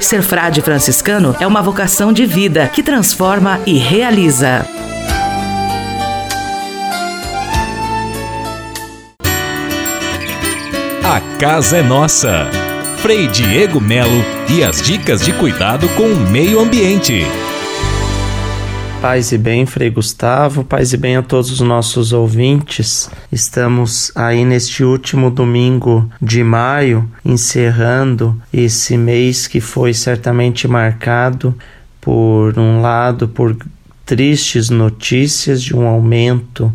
Ser 0.00 0.22
frade 0.22 0.60
franciscano 0.60 1.36
é 1.38 1.46
uma 1.46 1.62
vocação 1.62 2.12
de 2.12 2.26
vida 2.26 2.68
que 2.68 2.82
transforma 2.82 3.60
e 3.64 3.78
realiza. 3.78 4.66
A 11.04 11.20
casa 11.38 11.76
é 11.76 11.82
nossa. 11.82 12.48
Frei 12.98 13.28
Diego 13.28 13.80
Melo 13.80 14.24
e 14.48 14.64
as 14.64 14.82
dicas 14.82 15.22
de 15.22 15.32
cuidado 15.32 15.88
com 15.90 16.04
o 16.04 16.16
meio 16.16 16.58
ambiente. 16.58 17.24
Paz 19.02 19.32
e 19.32 19.36
bem, 19.36 19.66
Frei 19.66 19.90
Gustavo, 19.90 20.62
paz 20.62 20.92
e 20.92 20.96
bem 20.96 21.16
a 21.16 21.22
todos 21.22 21.50
os 21.50 21.58
nossos 21.58 22.12
ouvintes. 22.12 23.10
Estamos 23.32 24.12
aí 24.14 24.44
neste 24.44 24.84
último 24.84 25.28
domingo 25.28 26.08
de 26.22 26.44
maio, 26.44 27.10
encerrando 27.24 28.40
esse 28.54 28.96
mês 28.96 29.48
que 29.48 29.60
foi 29.60 29.92
certamente 29.92 30.68
marcado 30.68 31.52
por 32.00 32.56
um 32.56 32.80
lado 32.80 33.26
por 33.26 33.56
tristes 34.06 34.70
notícias 34.70 35.60
de 35.60 35.74
um 35.74 35.84
aumento 35.84 36.72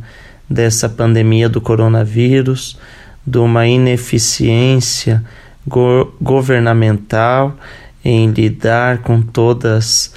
dessa 0.49 0.89
pandemia 0.89 1.47
do 1.47 1.61
coronavírus, 1.61 2.77
de 3.25 3.37
uma 3.37 3.65
ineficiência 3.65 5.23
go 5.65 6.11
governamental 6.21 7.55
em 8.03 8.29
lidar 8.31 8.99
com 8.99 9.21
todas 9.21 10.13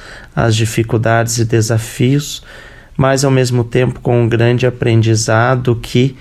as 0.47 0.57
dificuldades 0.57 1.39
e 1.39 1.45
desafios, 1.45 2.43
mas 2.97 3.25
ao 3.25 3.31
mesmo 3.31 3.63
tempo 3.63 4.01
com 4.01 4.23
um 4.23 4.29
grande 4.29 4.67
aprendizado 4.67 5.77
que 5.77 6.17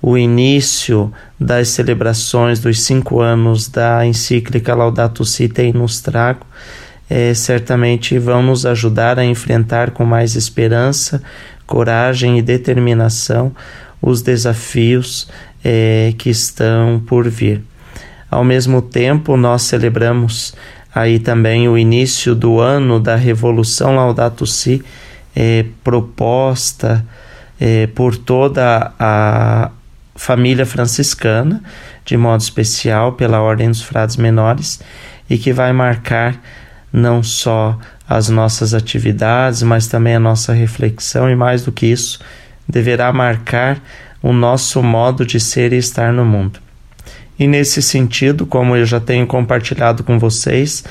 o 0.00 0.18
início 0.18 1.12
das 1.40 1.68
celebrações 1.68 2.60
dos 2.60 2.82
cinco 2.82 3.20
anos 3.20 3.68
da 3.68 4.06
encíclica 4.06 4.74
Laudato 4.74 5.24
Si 5.24 5.48
tem 5.48 5.72
nos 5.72 6.00
trago, 6.00 6.46
é, 7.08 7.34
certamente 7.34 8.18
vão 8.18 8.42
nos 8.42 8.64
ajudar 8.64 9.18
a 9.18 9.24
enfrentar 9.24 9.90
com 9.90 10.04
mais 10.04 10.36
esperança, 10.36 11.22
coragem 11.66 12.38
e 12.38 12.42
determinação 12.42 13.54
os 14.00 14.22
desafios 14.22 15.28
é, 15.64 16.12
que 16.18 16.30
estão 16.30 17.02
por 17.06 17.28
vir. 17.28 17.62
Ao 18.30 18.44
mesmo 18.44 18.82
tempo, 18.82 19.36
nós 19.36 19.62
celebramos 19.62 20.54
aí 20.94 21.18
também 21.18 21.68
o 21.68 21.76
início 21.76 22.34
do 22.34 22.60
ano 22.60 23.00
da 23.00 23.16
Revolução 23.16 23.96
Laudato 23.96 24.46
Si, 24.46 24.82
é, 25.34 25.64
proposta 25.82 27.04
é, 27.60 27.86
por 27.88 28.16
toda 28.16 28.92
a 28.98 29.70
família 30.14 30.64
franciscana, 30.64 31.62
de 32.04 32.16
modo 32.16 32.40
especial 32.40 33.12
pela 33.12 33.40
Ordem 33.40 33.68
dos 33.68 33.82
Frades 33.82 34.16
Menores, 34.16 34.80
e 35.28 35.36
que 35.36 35.52
vai 35.52 35.72
marcar 35.72 36.40
não 36.92 37.22
só 37.22 37.76
as 38.08 38.28
nossas 38.28 38.74
atividades, 38.74 39.62
mas 39.62 39.88
também 39.88 40.14
a 40.14 40.20
nossa 40.20 40.52
reflexão, 40.52 41.28
e 41.28 41.34
mais 41.34 41.64
do 41.64 41.72
que 41.72 41.86
isso, 41.86 42.20
deverá 42.68 43.12
marcar 43.12 43.80
o 44.22 44.32
nosso 44.32 44.82
modo 44.82 45.26
de 45.26 45.40
ser 45.40 45.72
e 45.72 45.76
estar 45.76 46.12
no 46.12 46.24
mundo. 46.24 46.63
E 47.38 47.46
nesse 47.46 47.82
sentido, 47.82 48.46
como 48.46 48.76
eu 48.76 48.86
já 48.86 49.00
tenho 49.00 49.26
compartilhado 49.26 50.04
com 50.04 50.18
vocês, 50.18 50.84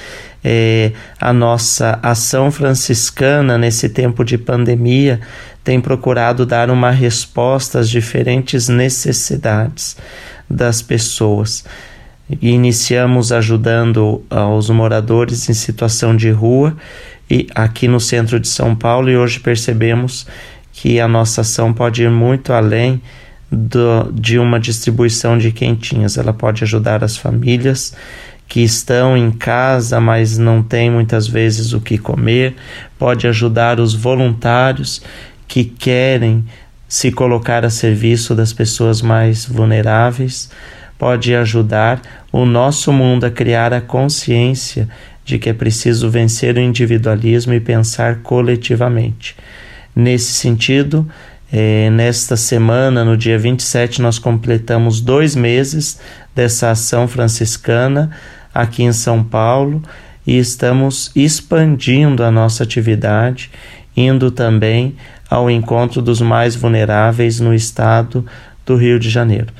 é, 0.43 0.91
a 1.19 1.31
nossa 1.31 1.97
ação 2.03 2.51
franciscana 2.51 3.57
nesse 3.57 3.87
tempo 3.87 4.25
de 4.25 4.37
pandemia 4.37 5.21
tem 5.63 5.79
procurado 5.79 6.45
dar 6.45 6.69
uma 6.69 6.91
resposta 6.91 7.79
às 7.79 7.89
diferentes 7.89 8.67
necessidades 8.67 9.95
das 10.49 10.81
pessoas. 10.81 11.63
Iniciamos 12.41 13.31
ajudando 13.31 14.21
aos 14.29 14.69
moradores 14.69 15.49
em 15.49 15.53
situação 15.53 16.15
de 16.15 16.29
rua 16.29 16.75
e 17.29 17.47
aqui 17.55 17.87
no 17.87 17.99
centro 17.99 18.39
de 18.39 18.49
São 18.49 18.75
Paulo 18.75 19.09
e 19.09 19.15
hoje 19.15 19.39
percebemos 19.39 20.27
que 20.73 20.99
a 20.99 21.07
nossa 21.07 21.41
ação 21.41 21.71
pode 21.73 22.03
ir 22.03 22.09
muito 22.09 22.51
além 22.51 23.01
do, 23.53 24.11
de 24.11 24.39
uma 24.39 24.59
distribuição 24.59 25.37
de 25.37 25.51
quentinhas. 25.51 26.17
Ela 26.17 26.33
pode 26.33 26.63
ajudar 26.63 27.03
as 27.03 27.15
famílias 27.15 27.95
que 28.47 28.61
estão 28.61 29.15
em 29.15 29.31
casa, 29.31 29.99
mas 29.99 30.37
não 30.37 30.61
têm 30.61 30.91
muitas 30.91 31.27
vezes 31.27 31.73
o 31.73 31.79
que 31.79 31.97
comer, 31.97 32.55
pode 32.99 33.27
ajudar 33.27 33.79
os 33.79 33.93
voluntários 33.93 35.01
que 35.47 35.63
querem 35.63 36.43
se 36.87 37.11
colocar 37.11 37.65
a 37.65 37.69
serviço 37.69 38.35
das 38.35 38.53
pessoas 38.53 39.01
mais 39.01 39.45
vulneráveis, 39.45 40.49
pode 40.97 41.33
ajudar 41.33 42.01
o 42.31 42.45
nosso 42.45 42.91
mundo 42.91 43.25
a 43.25 43.31
criar 43.31 43.73
a 43.73 43.81
consciência 43.81 44.87
de 45.25 45.39
que 45.39 45.49
é 45.49 45.53
preciso 45.53 46.09
vencer 46.09 46.55
o 46.55 46.59
individualismo 46.59 47.53
e 47.53 47.59
pensar 47.59 48.17
coletivamente. 48.17 49.35
Nesse 49.95 50.33
sentido, 50.33 51.07
é, 51.55 51.87
nesta 51.91 52.35
semana, 52.35 53.05
no 53.05 53.15
dia 53.15 53.37
27, 53.37 54.01
nós 54.01 54.17
completamos 54.17 54.99
dois 54.99 55.35
meses 55.35 55.99
dessa 56.33 56.71
ação 56.71 57.07
franciscana 57.07 58.09
aqui 58.51 58.81
em 58.81 58.91
São 58.91 59.23
Paulo 59.23 59.79
e 60.25 60.35
estamos 60.39 61.11
expandindo 61.15 62.23
a 62.23 62.31
nossa 62.31 62.63
atividade, 62.63 63.51
indo 63.95 64.31
também 64.31 64.95
ao 65.29 65.47
encontro 65.47 66.01
dos 66.01 66.19
mais 66.21 66.55
vulneráveis 66.55 67.39
no 67.39 67.53
estado 67.53 68.25
do 68.65 68.75
Rio 68.75 68.97
de 68.97 69.11
Janeiro. 69.11 69.53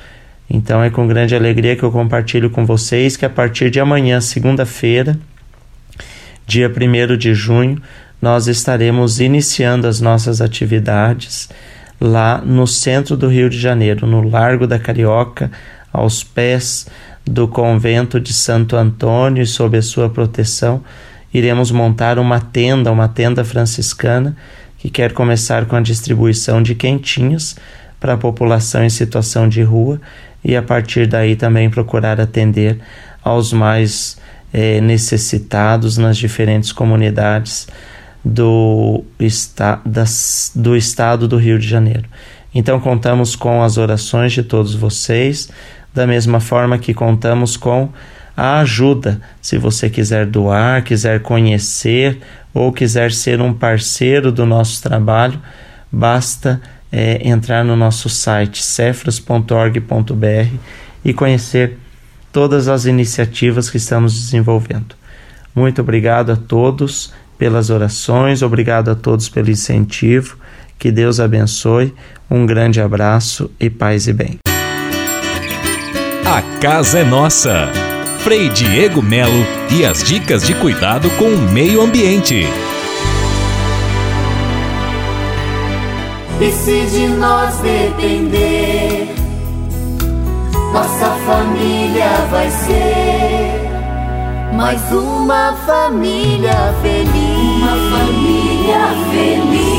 Então 0.50 0.82
é 0.82 0.90
com 0.90 1.06
grande 1.06 1.36
alegria 1.36 1.76
que 1.76 1.84
eu 1.84 1.92
compartilho 1.92 2.50
com 2.50 2.66
vocês 2.66 3.16
que 3.16 3.24
a 3.24 3.30
partir 3.30 3.70
de 3.70 3.78
amanhã, 3.78 4.20
segunda-feira, 4.20 5.16
dia 6.44 6.68
1 6.68 7.16
de 7.16 7.32
junho, 7.34 7.80
nós 8.20 8.48
estaremos 8.48 9.20
iniciando 9.20 9.86
as 9.86 10.00
nossas 10.00 10.40
atividades 10.40 11.48
lá 12.00 12.40
no 12.44 12.66
centro 12.66 13.16
do 13.16 13.28
Rio 13.28 13.48
de 13.48 13.58
Janeiro, 13.58 14.06
no 14.06 14.28
Largo 14.28 14.66
da 14.66 14.78
Carioca, 14.78 15.50
aos 15.92 16.24
pés 16.24 16.86
do 17.24 17.48
convento 17.48 18.20
de 18.20 18.32
Santo 18.32 18.76
Antônio 18.76 19.42
e 19.42 19.46
sob 19.46 19.78
a 19.78 19.82
sua 19.82 20.08
proteção, 20.10 20.82
iremos 21.32 21.70
montar 21.70 22.18
uma 22.18 22.40
tenda, 22.40 22.92
uma 22.92 23.08
tenda 23.08 23.44
franciscana, 23.44 24.36
que 24.78 24.90
quer 24.90 25.12
começar 25.12 25.64
com 25.64 25.76
a 25.76 25.80
distribuição 25.80 26.62
de 26.62 26.74
quentinhas 26.74 27.56
para 27.98 28.12
a 28.12 28.18
população 28.18 28.84
em 28.84 28.90
situação 28.90 29.48
de 29.48 29.62
rua 29.62 30.00
e 30.44 30.54
a 30.54 30.62
partir 30.62 31.06
daí 31.06 31.36
também 31.36 31.70
procurar 31.70 32.20
atender 32.20 32.78
aos 33.22 33.52
mais 33.52 34.18
eh, 34.52 34.80
necessitados 34.82 35.96
nas 35.96 36.18
diferentes 36.18 36.70
comunidades 36.70 37.66
do, 38.24 39.04
esta, 39.18 39.80
das, 39.84 40.50
do 40.54 40.76
estado 40.76 41.28
do 41.28 41.36
Rio 41.36 41.58
de 41.58 41.68
Janeiro. 41.68 42.04
Então, 42.54 42.80
contamos 42.80 43.36
com 43.36 43.62
as 43.62 43.76
orações 43.76 44.32
de 44.32 44.42
todos 44.42 44.74
vocês, 44.74 45.50
da 45.92 46.06
mesma 46.06 46.40
forma 46.40 46.78
que 46.78 46.94
contamos 46.94 47.56
com 47.56 47.90
a 48.36 48.60
ajuda. 48.60 49.20
Se 49.40 49.58
você 49.58 49.90
quiser 49.90 50.26
doar, 50.26 50.82
quiser 50.82 51.20
conhecer 51.20 52.18
ou 52.52 52.72
quiser 52.72 53.12
ser 53.12 53.40
um 53.40 53.52
parceiro 53.52 54.32
do 54.32 54.46
nosso 54.46 54.82
trabalho, 54.82 55.40
basta 55.90 56.60
é, 56.90 57.28
entrar 57.28 57.64
no 57.64 57.76
nosso 57.76 58.08
site 58.08 58.62
cefras.org.br 58.62 60.56
e 61.04 61.12
conhecer 61.12 61.78
todas 62.32 62.68
as 62.68 62.84
iniciativas 62.84 63.68
que 63.68 63.76
estamos 63.76 64.14
desenvolvendo. 64.14 64.94
Muito 65.54 65.82
obrigado 65.82 66.30
a 66.30 66.36
todos 66.36 67.12
pelas 67.38 67.70
orações, 67.70 68.42
obrigado 68.42 68.90
a 68.90 68.94
todos 68.94 69.28
pelo 69.28 69.50
incentivo. 69.50 70.36
Que 70.78 70.90
Deus 70.90 71.20
abençoe. 71.20 71.94
Um 72.30 72.44
grande 72.46 72.80
abraço 72.80 73.50
e 73.58 73.70
paz 73.70 74.06
e 74.06 74.12
bem. 74.12 74.38
A 76.26 76.42
casa 76.60 76.98
é 77.00 77.04
nossa. 77.04 77.68
Frei 78.20 78.48
Diego 78.48 79.02
Melo 79.02 79.44
e 79.70 79.84
as 79.84 80.02
dicas 80.02 80.46
de 80.46 80.54
cuidado 80.54 81.10
com 81.10 81.26
o 81.26 81.52
meio 81.52 81.82
ambiente. 81.82 82.46
E 86.40 86.50
se 86.50 86.86
de 86.86 87.06
nós 87.08 87.56
depender, 87.58 89.14
nossa 90.72 91.10
família 91.26 92.08
vai 92.30 92.50
ser 92.50 93.64
mais 94.54 94.80
uma 94.90 95.52
família 95.66 96.74
feliz. 96.82 97.13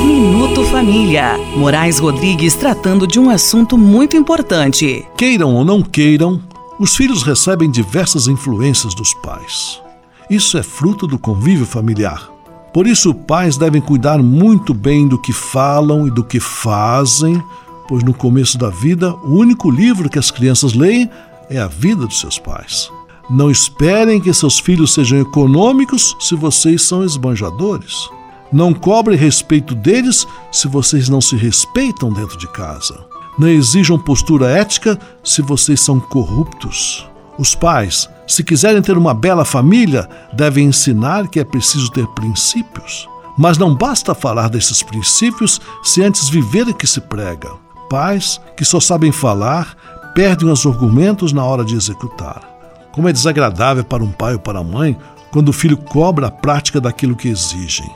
Minuto 0.06 0.64
Família. 0.66 1.38
Moraes 1.56 2.00
Rodrigues 2.00 2.56
tratando 2.56 3.06
de 3.08 3.20
um 3.20 3.30
assunto 3.30 3.78
muito 3.78 4.16
importante. 4.16 5.06
Queiram 5.18 5.54
ou 5.54 5.66
não 5.66 5.82
queiram, 5.82 6.42
os 6.80 6.96
filhos 6.96 7.24
recebem 7.24 7.70
diversas 7.70 8.28
influências 8.28 8.94
dos 8.94 9.14
pais. 9.16 9.82
Isso 10.30 10.58
é 10.58 10.64
fruto 10.64 11.08
do 11.08 11.18
convívio 11.18 11.66
familiar. 11.66 12.30
Por 12.74 12.88
isso, 12.88 13.14
pais 13.14 13.58
devem 13.58 13.82
cuidar 13.82 14.18
muito 14.18 14.74
bem 14.74 15.08
do 15.08 15.18
que 15.22 15.32
falam 15.32 16.08
e 16.08 16.12
do 16.12 16.24
que 16.24 16.40
fazem, 16.40 17.42
pois 17.88 18.04
no 18.04 18.14
começo 18.14 18.58
da 18.58 18.70
vida, 18.70 19.14
o 19.14 19.38
único 19.38 19.72
livro 19.72 20.10
que 20.10 20.20
as 20.20 20.30
crianças 20.30 20.74
leem 20.74 21.10
é 21.50 21.58
a 21.58 21.68
vida 21.68 22.06
dos 22.06 22.20
seus 22.20 22.38
pais. 22.38 22.92
Não 23.30 23.50
esperem 23.50 24.22
que 24.22 24.34
seus 24.34 24.60
filhos 24.60 24.94
sejam 24.94 25.20
econômicos 25.20 26.16
se 26.20 26.36
vocês 26.36 26.84
são 26.84 27.04
esbanjadores. 27.04 28.10
Não 28.54 28.74
cobrem 28.74 29.18
respeito 29.18 29.74
deles 29.74 30.28
se 30.52 30.68
vocês 30.68 31.10
não 31.10 31.20
se 31.20 31.36
respeitam 31.36 32.14
dentro 32.14 32.38
de 32.38 32.48
casa. 32.48 33.06
Não 33.38 33.48
exijam 33.48 33.98
postura 33.98 34.50
ética 34.50 34.98
se 35.24 35.42
vocês 35.42 35.82
são 35.82 36.00
corruptos. 36.00 37.06
Os 37.38 37.54
pais, 37.54 38.08
se 38.28 38.44
quiserem 38.44 38.82
ter 38.82 38.98
uma 38.98 39.14
bela 39.14 39.44
família, 39.44 40.08
devem 40.32 40.68
ensinar 40.68 41.28
que 41.28 41.40
é 41.40 41.44
preciso 41.44 41.92
ter 41.92 42.08
princípios. 42.10 43.10
Mas 43.38 43.58
não 43.58 43.76
basta 43.76 44.16
falar 44.16 44.50
desses 44.50 44.82
princípios 44.82 45.60
se 45.84 46.02
antes 46.02 46.30
viver 46.30 46.74
que 46.76 46.88
se 46.88 47.02
prega. 47.02 47.52
Pais 47.90 48.40
que 48.56 48.64
só 48.64 48.80
sabem 48.80 49.12
falar 49.12 49.76
perdem 50.14 50.50
os 50.50 50.66
argumentos 50.66 51.34
na 51.34 51.44
hora 51.44 51.66
de 51.66 51.76
executar. 51.76 52.55
Como 52.96 53.10
é 53.10 53.12
desagradável 53.12 53.84
para 53.84 54.02
um 54.02 54.12
pai 54.12 54.36
ou 54.36 54.40
para 54.40 54.60
a 54.60 54.64
mãe 54.64 54.98
quando 55.30 55.50
o 55.50 55.54
filho 55.54 55.76
cobra 55.76 56.28
a 56.28 56.32
prática 56.32 56.80
daquilo 56.80 57.14
que 57.14 57.28
exigem. 57.28 57.92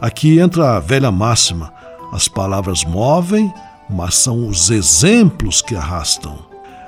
Aqui 0.00 0.38
entra 0.38 0.76
a 0.76 0.80
velha 0.80 1.10
máxima: 1.10 1.72
as 2.12 2.28
palavras 2.28 2.84
movem, 2.84 3.52
mas 3.90 4.14
são 4.14 4.46
os 4.46 4.70
exemplos 4.70 5.60
que 5.60 5.74
arrastam. 5.74 6.38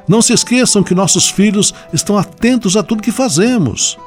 Não 0.07 0.23
se 0.23 0.33
esqueçam 0.33 0.85
que 0.85 0.95
nossos 0.95 1.29
filhos 1.29 1.75
estão 1.93 2.17
atentos 2.17 2.77
a 2.77 2.85
tudo 2.85 3.03
que 3.03 3.11
fazemos. 3.11 3.99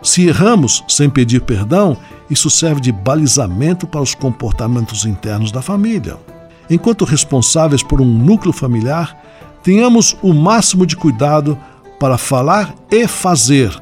Se 0.00 0.28
erramos 0.28 0.84
sem 0.86 1.10
pedir 1.10 1.40
perdão, 1.40 1.96
isso 2.30 2.48
serve 2.48 2.80
de 2.80 2.92
balizamento 2.92 3.84
para 3.84 4.00
os 4.00 4.14
comportamentos 4.14 5.04
internos 5.04 5.50
da 5.50 5.60
família. 5.60 6.16
Enquanto 6.70 7.04
responsáveis 7.04 7.82
por 7.82 8.00
um 8.00 8.06
núcleo 8.06 8.52
familiar, 8.52 9.20
tenhamos 9.60 10.16
o 10.22 10.32
máximo 10.32 10.86
de 10.86 10.96
cuidado 10.96 11.58
para 12.02 12.18
falar 12.18 12.74
e 12.90 13.06
fazer, 13.06 13.72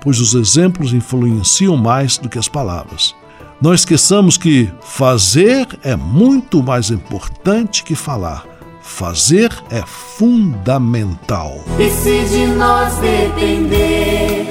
pois 0.00 0.20
os 0.20 0.34
exemplos 0.34 0.92
influenciam 0.92 1.76
mais 1.76 2.16
do 2.16 2.28
que 2.28 2.38
as 2.38 2.46
palavras. 2.46 3.12
Não 3.60 3.74
esqueçamos 3.74 4.36
que 4.36 4.70
fazer 4.82 5.66
é 5.82 5.96
muito 5.96 6.62
mais 6.62 6.92
importante 6.92 7.82
que 7.82 7.96
falar. 7.96 8.44
Fazer 8.80 9.52
é 9.68 9.82
fundamental. 9.82 11.58
E 11.76 11.90
se 11.90 12.24
de 12.26 12.46
nós 12.46 12.94
depender, 12.98 14.46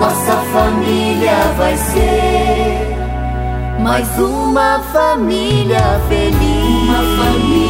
nossa 0.00 0.36
família 0.52 1.54
vai 1.56 1.76
ser 1.76 2.96
mais 3.80 4.08
uma 4.18 4.80
família 4.92 6.00
feliz. 6.08 6.82
Uma 6.82 7.24
família. 7.24 7.63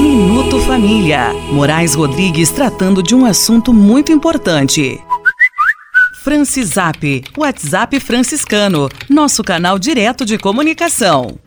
Minuto 0.00 0.60
Família. 0.60 1.32
Moraes 1.50 1.94
Rodrigues 1.94 2.50
tratando 2.50 3.02
de 3.02 3.14
um 3.14 3.24
assunto 3.24 3.72
muito 3.72 4.12
importante. 4.12 5.00
Francisap, 6.22 7.24
WhatsApp 7.36 7.98
franciscano, 8.00 8.88
nosso 9.08 9.42
canal 9.42 9.78
direto 9.78 10.24
de 10.24 10.38
comunicação. 10.38 11.38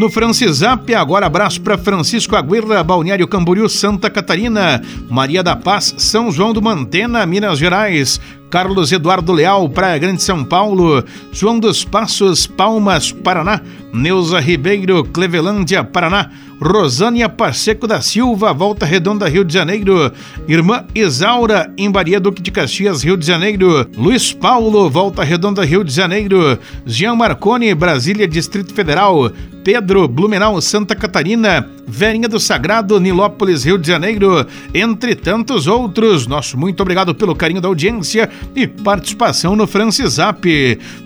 No 0.00 0.08
Francisap, 0.08 0.94
agora 0.94 1.26
abraço 1.26 1.60
para 1.60 1.76
Francisco 1.76 2.34
Aguirra, 2.34 2.82
Balneário 2.82 3.28
Camboriú, 3.28 3.68
Santa 3.68 4.08
Catarina, 4.08 4.82
Maria 5.10 5.42
da 5.42 5.54
Paz, 5.54 5.94
São 5.98 6.32
João 6.32 6.54
do 6.54 6.62
Mantena, 6.62 7.26
Minas 7.26 7.58
Gerais, 7.58 8.18
Carlos 8.50 8.90
Eduardo 8.90 9.32
Leal, 9.32 9.68
Praia 9.68 9.96
Grande 9.96 10.22
São 10.22 10.44
Paulo, 10.44 11.04
João 11.32 11.58
dos 11.58 11.84
Passos, 11.84 12.48
Palmas, 12.48 13.12
Paraná, 13.12 13.60
Neuza 13.92 14.40
Ribeiro, 14.40 15.04
Clevelândia, 15.04 15.84
Paraná, 15.84 16.30
Rosânia 16.60 17.28
Pacheco 17.28 17.86
da 17.86 18.02
Silva, 18.02 18.52
Volta 18.52 18.84
Redonda, 18.84 19.28
Rio 19.28 19.44
de 19.44 19.54
Janeiro, 19.54 20.12
Irmã 20.46 20.84
Isaura, 20.94 21.72
em 21.78 21.90
Baria 21.90 22.20
Duque 22.20 22.42
de 22.42 22.50
Caxias, 22.50 23.02
Rio 23.02 23.16
de 23.16 23.24
Janeiro, 23.24 23.88
Luiz 23.96 24.32
Paulo, 24.32 24.90
Volta 24.90 25.22
Redonda, 25.22 25.64
Rio 25.64 25.82
de 25.82 25.92
Janeiro, 25.92 26.58
Jean 26.84 27.14
Marconi, 27.14 27.74
Brasília, 27.74 28.28
Distrito 28.28 28.74
Federal, 28.74 29.30
Pedro, 29.64 30.08
Blumenau, 30.08 30.60
Santa 30.60 30.94
Catarina, 30.94 31.66
Verinha 31.90 32.28
do 32.28 32.38
Sagrado, 32.38 33.00
Nilópolis, 33.00 33.64
Rio 33.64 33.76
de 33.76 33.88
Janeiro, 33.88 34.46
entre 34.72 35.16
tantos 35.16 35.66
outros. 35.66 36.26
Nosso 36.26 36.56
muito 36.56 36.80
obrigado 36.80 37.14
pelo 37.14 37.34
carinho 37.34 37.60
da 37.60 37.66
audiência 37.68 38.30
e 38.54 38.66
participação 38.66 39.56
no 39.56 39.66
Francisap. 39.66 40.44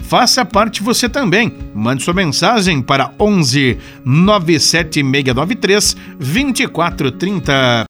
Faça 0.03 0.45
parte 0.45 0.82
você 0.82 1.09
também. 1.09 1.53
Mande 1.74 2.03
sua 2.03 2.12
mensagem 2.12 2.82
para 2.82 3.11
11 3.18 3.78
97693 4.05 5.97
2430. 6.18 7.87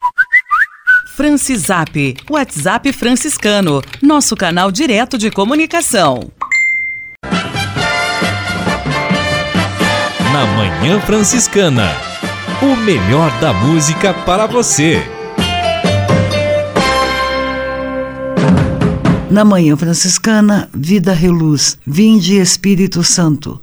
Francisap, 1.16 2.16
WhatsApp 2.28 2.92
franciscano, 2.92 3.82
nosso 4.02 4.34
canal 4.34 4.70
direto 4.70 5.16
de 5.16 5.30
comunicação. 5.30 6.30
Na 10.32 10.46
Manhã 10.56 11.00
Franciscana, 11.00 12.13
o 12.64 12.76
melhor 12.78 13.30
da 13.40 13.52
música 13.52 14.14
para 14.14 14.46
você. 14.46 15.02
Na 19.30 19.44
Manhã 19.44 19.76
Franciscana, 19.76 20.68
Vida 20.72 21.12
Reluz, 21.12 21.76
Vinde 21.86 22.36
Espírito 22.38 23.02
Santo. 23.02 23.60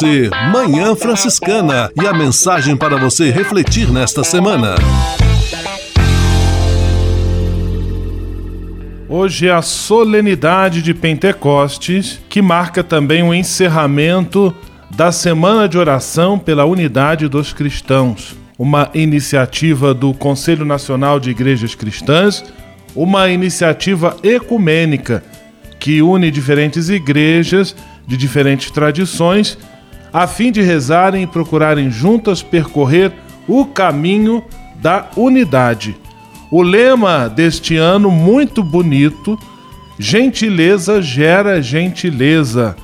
Você 0.00 0.30
Manhã 0.50 0.96
Franciscana 0.96 1.90
e 1.94 2.06
a 2.06 2.14
mensagem 2.14 2.74
para 2.74 2.96
você 2.96 3.30
refletir 3.30 3.90
nesta 3.90 4.24
semana. 4.24 4.74
Hoje 9.06 9.48
é 9.48 9.52
a 9.52 9.60
solenidade 9.60 10.80
de 10.80 10.94
Pentecostes, 10.94 12.18
que 12.30 12.40
marca 12.40 12.82
também 12.82 13.22
o 13.22 13.34
encerramento 13.34 14.54
da 14.96 15.12
Semana 15.12 15.68
de 15.68 15.76
Oração 15.76 16.38
pela 16.38 16.64
Unidade 16.64 17.28
dos 17.28 17.52
Cristãos, 17.52 18.34
uma 18.58 18.88
iniciativa 18.94 19.92
do 19.92 20.14
Conselho 20.14 20.64
Nacional 20.64 21.20
de 21.20 21.28
Igrejas 21.28 21.74
Cristãs, 21.74 22.42
uma 22.96 23.28
iniciativa 23.28 24.16
ecumênica 24.22 25.22
que 25.78 26.00
une 26.00 26.30
diferentes 26.30 26.88
igrejas 26.88 27.76
de 28.06 28.16
diferentes 28.16 28.70
tradições, 28.70 29.58
a 30.12 30.26
fim 30.26 30.50
de 30.50 30.62
rezarem 30.62 31.22
e 31.22 31.26
procurarem 31.26 31.90
juntas 31.90 32.42
percorrer 32.42 33.12
o 33.46 33.64
caminho 33.64 34.42
da 34.80 35.08
unidade. 35.16 35.96
O 36.50 36.62
lema 36.62 37.28
deste 37.28 37.76
ano, 37.76 38.10
muito 38.10 38.62
bonito, 38.62 39.38
gentileza 39.98 41.00
gera 41.00 41.62
gentileza. 41.62 42.76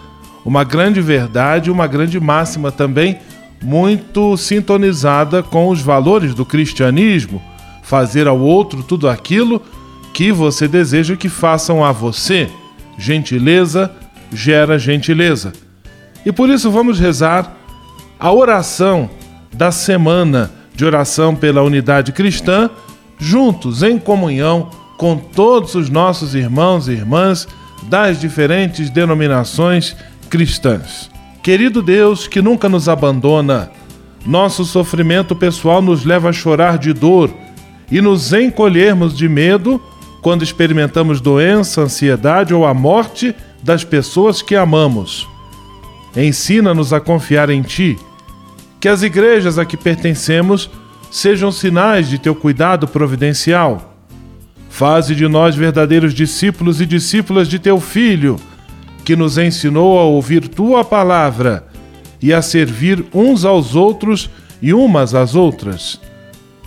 Uma 0.45 0.63
grande 0.63 1.01
verdade, 1.01 1.71
uma 1.71 1.87
grande 1.87 2.21
máxima 2.21 2.71
também, 2.71 3.19
muito 3.63 4.37
sintonizada 4.37 5.43
com 5.43 5.69
os 5.69 5.81
valores 5.81 6.35
do 6.35 6.45
cristianismo. 6.45 7.43
Fazer 7.83 8.29
ao 8.29 8.39
outro 8.39 8.83
tudo 8.83 9.09
aquilo 9.09 9.61
que 10.13 10.31
você 10.31 10.69
deseja 10.69 11.17
que 11.17 11.29
façam 11.29 11.85
a 11.85 11.91
você. 11.91 12.49
Gentileza 12.97 13.91
gera 14.33 14.79
gentileza. 14.79 15.53
E 16.27 16.33
por 16.33 16.51
isso 16.51 16.73
vamos 16.73 16.99
rezar 16.99 17.57
a 18.19 18.33
oração 18.33 19.09
da 19.53 19.71
semana 19.71 20.51
de 20.75 20.85
oração 20.85 21.37
pela 21.37 21.63
unidade 21.63 22.11
cristã, 22.11 22.69
juntos 23.17 23.85
em 23.85 23.97
comunhão 23.97 24.69
com 24.99 25.17
todos 25.17 25.77
os 25.77 25.89
nossos 25.89 26.35
irmãos 26.35 26.89
e 26.89 26.93
irmãs 26.93 27.47
das 27.85 28.21
diferentes 28.21 28.91
denominações 28.91 29.95
cristãs. 30.29 31.09
Querido 31.45 31.81
Deus 31.81 32.27
que 32.27 32.43
nunca 32.43 32.69
nos 32.69 32.89
abandona, 32.89 33.71
nosso 34.27 34.65
sofrimento 34.65 35.37
pessoal 35.37 35.81
nos 35.81 36.05
leva 36.05 36.31
a 36.31 36.33
chorar 36.33 36.77
de 36.77 36.93
dor 36.93 37.33
e 37.89 38.01
nos 38.01 38.33
encolhermos 38.33 39.17
de 39.17 39.29
medo 39.29 39.81
quando 40.21 40.43
experimentamos 40.43 41.21
doença, 41.21 41.83
ansiedade 41.83 42.53
ou 42.53 42.67
a 42.67 42.75
morte 42.75 43.33
das 43.63 43.85
pessoas 43.85 44.43
que 44.43 44.57
amamos. 44.57 45.36
Ensina-nos 46.17 46.93
a 46.93 47.01
confiar 47.01 47.51
em 47.51 47.61
Ti, 47.61 47.99
que 48.81 48.89
as 48.89 49.03
igrejas 49.03 49.59
a 49.59 49.65
que 49.65 49.77
pertencemos 49.77 50.71
sejam 51.11 51.53
sinais 51.53 52.09
de 52.09 52.19
Teu 52.19 52.35
cuidado 52.35 52.89
providencial. 52.89 53.95
Faze 54.71 55.15
de 55.15 55.29
nós 55.29 55.55
verdadeiros 55.55 56.15
discípulos 56.15 56.81
e 56.81 56.87
discípulas 56.87 57.49
de 57.49 57.59
Teu 57.59 57.81
Filho, 57.81 58.37
que 59.05 59.15
nos 59.15 59.39
ensinou 59.39 59.99
a 59.99 60.05
ouvir 60.05 60.49
Tua 60.49 60.85
palavra 60.85 61.67
e 62.21 62.33
a 62.33 62.41
servir 62.41 63.05
uns 63.15 63.45
aos 63.45 63.75
outros 63.75 64.31
e 64.61 64.73
umas 64.73 65.15
às 65.15 65.35
outras. 65.35 66.01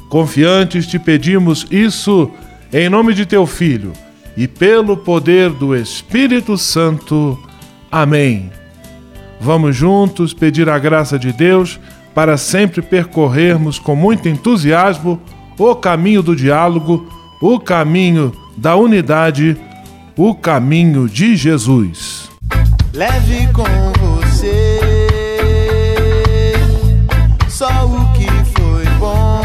Confiantes 0.10 0.88
te 0.88 0.98
pedimos 0.98 1.66
isso 1.70 2.32
em 2.72 2.90
nome 2.90 3.14
de 3.14 3.26
Teu 3.26 3.46
Filho 3.46 3.94
e 4.38 4.48
pelo 4.48 4.96
poder 4.98 5.50
do 5.50 5.76
Espírito 5.76 6.58
Santo. 6.58 7.38
Amém. 7.92 8.59
Vamos 9.40 9.76
juntos 9.76 10.34
pedir 10.34 10.70
a 10.70 10.78
graça 10.78 11.18
de 11.18 11.32
Deus 11.32 11.80
para 12.14 12.38
sempre 12.38 12.82
percorrermos 12.82 13.80
com 13.80 13.96
muito 13.96 14.28
entusiasmo 14.28 15.20
o 15.58 15.76
caminho 15.76 16.22
do 16.22 16.36
diálogo, 16.36 17.08
o 17.42 17.60
caminho 17.60 18.34
da 18.58 18.76
unidade, 18.76 19.58
o 20.18 20.36
caminho 20.36 21.08
de 21.08 21.36
Jesus. 21.36 22.30
Leve 22.94 23.48
com 23.54 23.64
você 24.00 24.80
só 27.48 27.86
o 27.86 28.14
que 28.14 28.28
foi 28.58 28.86
bom. 29.00 29.42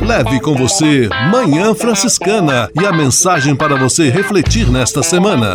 Leve 0.00 0.40
com 0.40 0.54
você 0.54 1.08
Manhã 1.30 1.74
Franciscana 1.74 2.70
e 2.78 2.86
a 2.86 2.92
mensagem 2.92 3.56
para 3.56 3.76
você 3.76 4.10
refletir 4.10 4.70
nesta 4.70 5.02
semana. 5.02 5.54